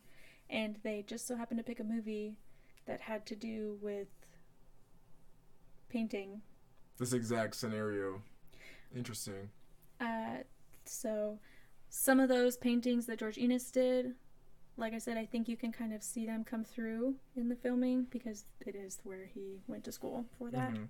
[0.48, 2.38] And they just so happened to pick a movie
[2.86, 4.08] that had to do with
[5.90, 6.40] painting.
[6.98, 8.22] This exact scenario.
[8.96, 9.50] Interesting.
[10.00, 10.44] Uh,
[10.86, 11.38] so
[11.96, 14.14] some of those paintings that George Inness did,
[14.76, 17.54] like I said, I think you can kind of see them come through in the
[17.54, 20.72] filming because it is where he went to school for that.
[20.72, 20.88] Mhm.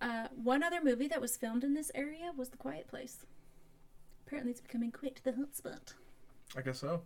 [0.00, 3.26] Uh, one other movie that was filmed in this area was The Quiet Place.
[4.26, 5.92] Apparently, it's becoming quite the hotspot.
[6.56, 7.02] I guess so.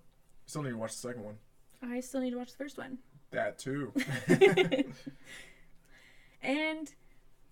[0.46, 1.38] Still need to watch the second one.
[1.82, 2.98] I still need to watch the first one.
[3.32, 3.92] That too.
[6.42, 6.94] and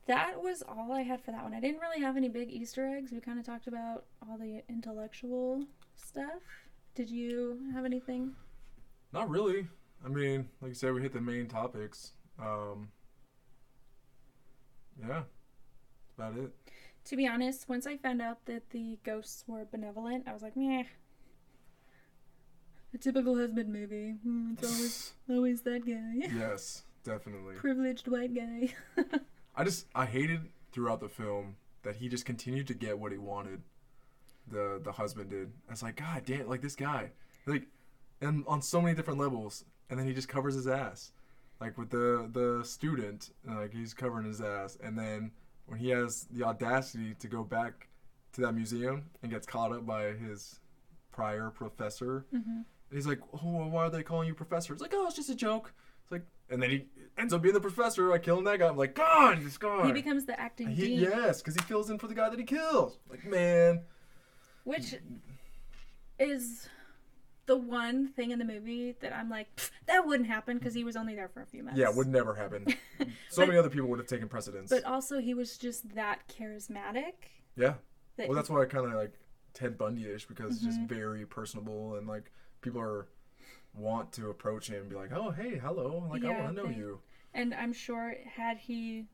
[0.06, 1.54] that was all I had for that one.
[1.54, 3.12] I didn't really have any big Easter eggs.
[3.12, 5.64] We kind of talked about all the intellectual
[5.96, 6.42] stuff.
[6.94, 8.34] Did you have anything?
[9.12, 9.66] Not really.
[10.04, 12.12] I mean, like you said, we hit the main topics.
[12.38, 12.88] Um,
[15.00, 15.22] yeah,
[16.16, 16.52] about it.
[17.06, 20.56] To be honest, once I found out that the ghosts were benevolent, I was like,
[20.56, 20.84] meh.
[22.94, 24.14] A typical husband movie.
[24.22, 26.28] Hmm, it's always always that guy.
[26.34, 27.56] Yes, definitely.
[27.56, 28.74] Privileged white guy.
[29.56, 33.18] I just I hated throughout the film that he just continued to get what he
[33.18, 33.62] wanted.
[34.48, 35.52] The the husband did.
[35.68, 37.10] I was like, God damn, like this guy,
[37.46, 37.64] like,
[38.20, 41.12] and on so many different levels, and then he just covers his ass,
[41.60, 45.32] like with the the student, like he's covering his ass, and then
[45.66, 47.88] when he has the audacity to go back
[48.34, 50.60] to that museum and gets caught up by his
[51.10, 52.60] prior professor, hmm
[52.92, 54.72] he's like, oh, why are they calling you professor?
[54.72, 55.72] It's like, oh, it's just a joke.
[56.04, 56.84] It's like, and then he
[57.18, 58.68] ends up being the professor by killing that guy.
[58.68, 59.86] I'm like, God, this guy.
[59.86, 62.38] He becomes the acting He- dean, yes, because he fills in for the guy that
[62.38, 62.98] he kills.
[63.08, 63.82] Like, man.
[64.64, 64.94] which
[66.18, 66.68] is
[67.46, 69.48] the one thing in the movie that I'm like,
[69.86, 71.78] that wouldn't happen because he was only there for a few minutes.
[71.78, 72.66] Yeah, would never happen.
[73.28, 74.70] So But- many other people would have taken precedence.
[74.70, 77.12] But also, he was just that charismatic.
[77.56, 77.74] yeah.
[78.16, 79.12] That Well, that's why I kind of like
[79.52, 80.88] Ted Bundy-ish because it's just Mhm.
[80.88, 83.08] very personable and like people are
[83.74, 86.68] want to approach him and be like, oh, hey, hello, like I want to know
[86.68, 87.00] they- you.
[87.36, 89.04] And I'm sure had he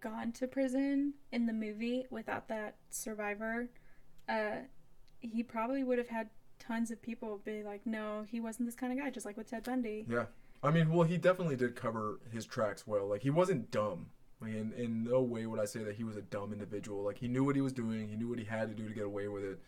[0.00, 3.68] gone to prison in the movie without that survivor,
[4.28, 4.58] uh,
[5.18, 6.30] he probably would have had
[6.60, 9.50] tons of people be like, no, he wasn't this kind of guy, just like with
[9.50, 10.06] Ted Bundy.
[10.08, 10.26] Yeah.
[10.62, 13.08] I mean, well, he definitely did cover his tracks well.
[13.08, 14.06] Like, he wasn't dumb.
[14.40, 17.02] Like, in, in no way would I say that he was a dumb individual.
[17.02, 18.08] Like, he knew what he was doing.
[18.08, 19.58] He knew what he had to do to get away with it.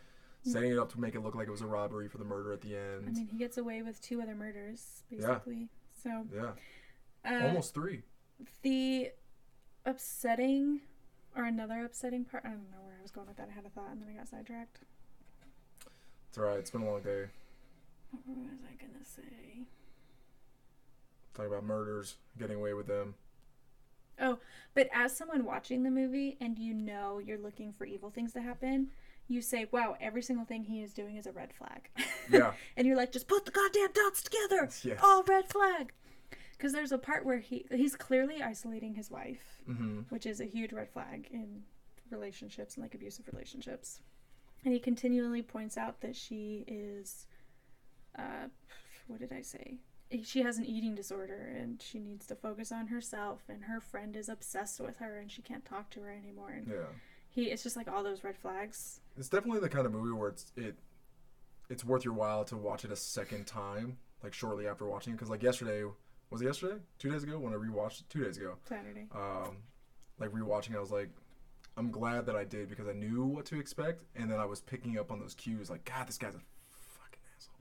[0.46, 2.52] Setting it up to make it look like it was a robbery for the murder
[2.52, 3.08] at the end.
[3.08, 5.26] I mean, he gets away with two other murders, basically.
[5.26, 5.38] Yeah.
[5.38, 5.68] basically.
[6.02, 6.50] So, yeah.
[7.24, 8.02] Uh, Almost three.
[8.62, 9.10] the
[9.86, 10.80] upsetting,
[11.36, 13.48] or another upsetting part, I don't know where I was going with that.
[13.50, 14.80] I had a thought and then I got sidetracked.
[16.28, 16.58] It's alright.
[16.58, 17.26] It's been a long day.
[18.10, 19.66] What was I going to say?
[21.34, 23.14] Talking about murders, getting away with them.
[24.20, 24.38] Oh,
[24.74, 28.40] but as someone watching the movie and you know you're looking for evil things to
[28.40, 28.88] happen,
[29.26, 31.90] you say, wow, every single thing he is doing is a red flag.
[32.30, 32.52] Yeah.
[32.76, 34.68] and you're like, just put the goddamn dots together.
[34.82, 35.00] Yes.
[35.02, 35.92] Oh, red flag.
[36.56, 40.00] Because there's a part where he he's clearly isolating his wife, Mm-hmm.
[40.10, 41.62] which is a huge red flag in
[42.10, 44.00] relationships and like abusive relationships.
[44.64, 47.26] And he continually points out that she is,
[48.18, 48.48] uh,
[49.08, 49.78] what did I say?
[50.22, 53.42] She has an eating disorder and she needs to focus on herself.
[53.48, 56.50] And her friend is obsessed with her and she can't talk to her anymore.
[56.50, 56.86] And Yeah.
[57.30, 59.00] he, it's just like all those red flags.
[59.16, 60.76] It's definitely the kind of movie where it's it
[61.70, 65.16] it's worth your while to watch it a second time, like shortly after watching it.
[65.16, 65.84] Because like yesterday,
[66.34, 66.80] was it yesterday?
[66.98, 68.10] Two days ago when I rewatched it?
[68.10, 68.56] Two days ago.
[68.68, 69.06] Saturday.
[69.14, 69.58] um,
[70.18, 71.10] like rewatching, it, I was like,
[71.76, 74.60] I'm glad that I did because I knew what to expect, and then I was
[74.60, 75.70] picking up on those cues.
[75.70, 76.40] Like, God, this guy's a
[76.72, 77.54] fucking asshole.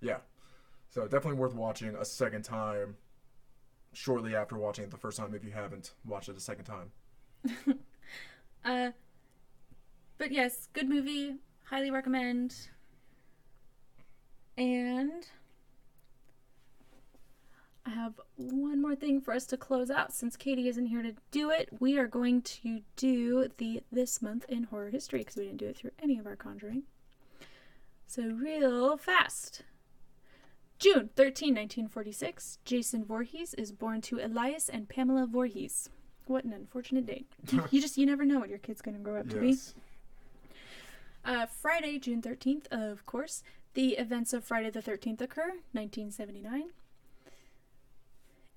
[0.00, 0.18] Yeah,
[0.90, 2.96] so definitely worth watching a second time.
[3.92, 6.92] Shortly after watching it the first time, if you haven't watched it a second time.
[8.62, 8.90] Uh,
[10.18, 11.36] but yes, good movie.
[11.64, 12.54] Highly recommend.
[14.58, 15.26] And
[17.90, 20.12] I have one more thing for us to close out.
[20.12, 24.44] Since Katie isn't here to do it, we are going to do the This Month
[24.48, 26.84] in Horror History because we didn't do it through any of our Conjuring.
[28.06, 29.62] So, real fast.
[30.78, 35.90] June 13, 1946, Jason Voorhees is born to Elias and Pamela Voorhees.
[36.26, 37.26] What an unfortunate date.
[37.72, 39.56] You, just, you never know what your kid's going to grow up to be.
[41.24, 43.42] Uh, Friday, June 13th, of course,
[43.74, 46.70] the events of Friday the 13th occur, 1979.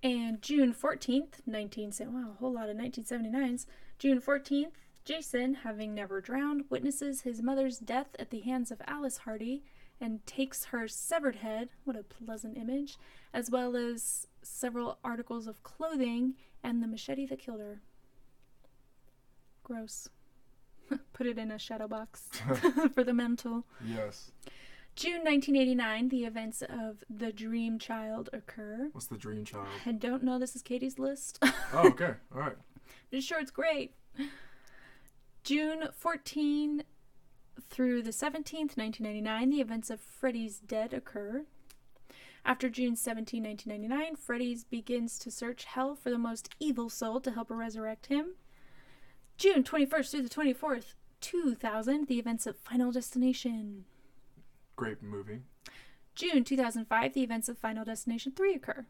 [0.04, 3.66] And June 14th, 1970, wow, a whole lot of 1979s.
[3.98, 4.74] June 14th,
[5.06, 9.64] Jason, having never drowned, witnesses his mother's death at the hands of Alice Hardy
[10.02, 12.98] and takes her severed head, what a pleasant image,
[13.34, 17.82] as well as several articles of clothing and the machete that killed her.
[19.64, 20.10] Gross.
[21.14, 22.28] Put it in a shadow box
[22.94, 23.66] for the mental.
[23.86, 24.32] Yes.
[24.96, 28.90] June 1989, the events of The Dream Child occur.
[28.92, 29.68] What's the dream child?
[29.86, 31.40] I don't know, this is Katie's list.
[31.42, 31.54] Oh,
[31.88, 32.14] okay.
[32.34, 32.56] All right.
[33.12, 33.96] I'm sure it's great.
[35.44, 36.84] June 14
[37.70, 41.46] through the 17th, 1999, the events of Freddy's Dead occur.
[42.46, 47.32] After June 17, 1999, Freddy's begins to search hell for the most evil soul to
[47.32, 48.36] help resurrect him.
[49.38, 53.86] June 21st through the 24th, 2000, the events of Final Destination.
[54.76, 55.42] Great movie.
[56.16, 58.86] June 2005, the events of Final Destination 3 occur.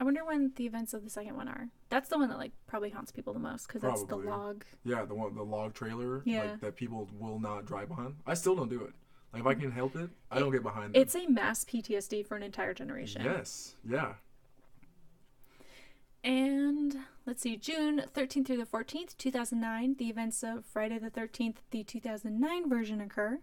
[0.00, 1.68] I wonder when the events of the second one are.
[1.88, 4.26] That's the one that like probably haunts people the most because that's the Probably.
[4.26, 4.64] log.
[4.84, 6.22] Yeah, the one, the log trailer.
[6.24, 6.42] Yeah.
[6.42, 8.16] Like that people will not drive behind.
[8.26, 8.92] I still don't do it.
[9.32, 10.98] Like if I can help it, I don't get behind it.
[10.98, 13.22] It's a mass PTSD for an entire generation.
[13.24, 13.76] Yes.
[13.88, 14.14] Yeah.
[16.24, 21.56] And let's see, June 13th through the 14th, 2009, the events of Friday the 13th,
[21.70, 23.40] the 2009 version occur.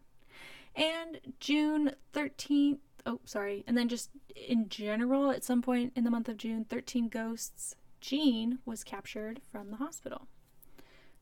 [0.79, 6.09] And June 13th, oh, sorry, and then just in general, at some point in the
[6.09, 10.27] month of June, 13 Ghosts, Jean was captured from the hospital.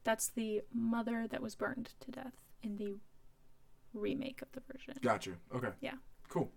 [0.04, 2.98] That's the mother that was burned to death in the
[3.94, 4.94] remake of the version.
[5.02, 5.32] Gotcha.
[5.54, 5.70] Okay.
[5.82, 5.96] Yeah.
[6.30, 6.52] Cool.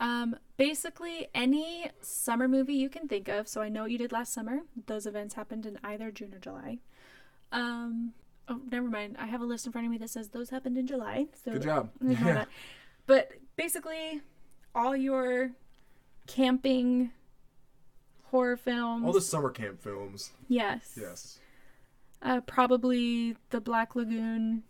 [0.00, 3.48] Um, basically, any summer movie you can think of.
[3.48, 4.60] So I know what you did last summer.
[4.86, 6.78] Those events happened in either June or July.
[7.50, 8.12] Um,
[8.48, 9.16] oh, never mind.
[9.18, 11.26] I have a list in front of me that says those happened in July.
[11.44, 11.90] So Good job.
[12.00, 12.48] that.
[13.06, 14.20] But basically,
[14.74, 15.52] all your
[16.26, 17.10] camping
[18.24, 19.06] horror films.
[19.06, 20.32] All the summer camp films.
[20.48, 20.96] yes.
[21.00, 21.38] Yes.
[22.20, 24.64] Uh, probably the Black Lagoon.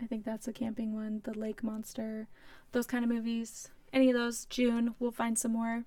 [0.00, 1.20] I think that's a camping one.
[1.24, 2.26] The Lake Monster.
[2.72, 3.68] Those kind of movies.
[3.92, 5.84] Any of those, June, we'll find some more.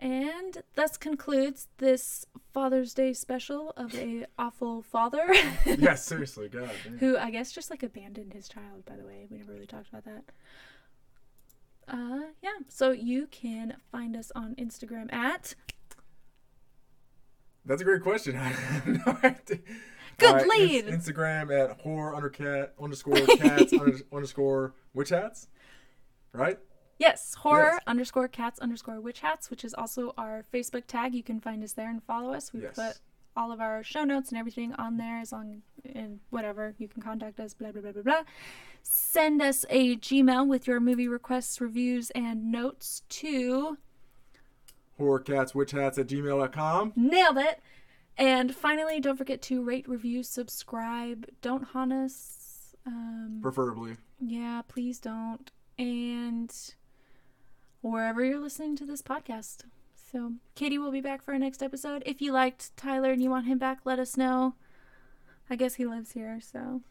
[0.00, 2.24] And thus concludes this
[2.54, 5.26] Father's Day special of a awful father
[5.66, 5.94] yeah.
[5.94, 6.48] Seriously.
[6.52, 6.70] God.
[6.84, 6.98] damn.
[6.98, 8.86] who I guess just like abandoned his child.
[8.86, 10.24] By the way, we never really talked about that.
[11.86, 12.50] Uh, yeah.
[12.68, 15.54] So you can find us on Instagram at
[17.66, 18.36] That's a great question.
[18.38, 19.58] I have no idea.
[20.16, 20.86] Good right, lead.
[20.86, 25.48] ins- Instagram at horror undercat underscore cats under, underscore witch hats.
[26.32, 26.58] Right?
[27.00, 27.82] Yes, horror Yes.
[27.86, 31.14] underscore cats underscore witch hats, which is also our Facebook tag.
[31.14, 32.52] You can find us there and follow us.
[32.52, 32.76] We Yes.
[32.76, 33.00] put
[33.36, 35.62] all of our show notes and everything on there as long
[35.94, 36.74] and whatever.
[36.78, 38.22] You can contact us, blah blah blah blah blah.
[38.82, 43.78] Send us a Gmail with your movie requests, reviews, and notes to
[44.98, 46.92] Horror cats witch hats at gmail.com.
[46.94, 47.62] nailed it.
[48.18, 51.26] And finally, don't forget to rate, review, subscribe.
[51.40, 52.74] Don't haunt us.
[52.84, 53.96] Um, Preferably.
[54.20, 55.50] Yeah, please don't.
[55.78, 56.54] And
[57.80, 59.64] wherever you're listening to this podcast.
[60.12, 62.02] So, Katie will be back for our next episode.
[62.04, 64.54] If you liked Tyler and you want him back, let us know.
[65.48, 66.82] I guess he lives here, so.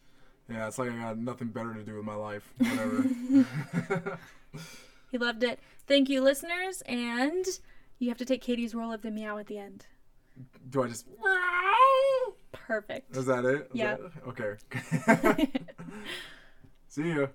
[0.49, 2.51] Yeah, it's like I got nothing better to do with my life.
[2.57, 4.17] Whatever.
[5.11, 5.59] He loved it.
[5.87, 6.81] Thank you, listeners.
[6.85, 7.45] And
[7.99, 9.85] you have to take Katie's role of the meow at the end.
[10.69, 11.05] do I just.
[12.51, 13.15] Perfect.
[13.15, 13.69] Is that it?
[13.73, 13.97] Yeah.
[14.27, 14.55] okay.
[16.87, 17.27] See ya.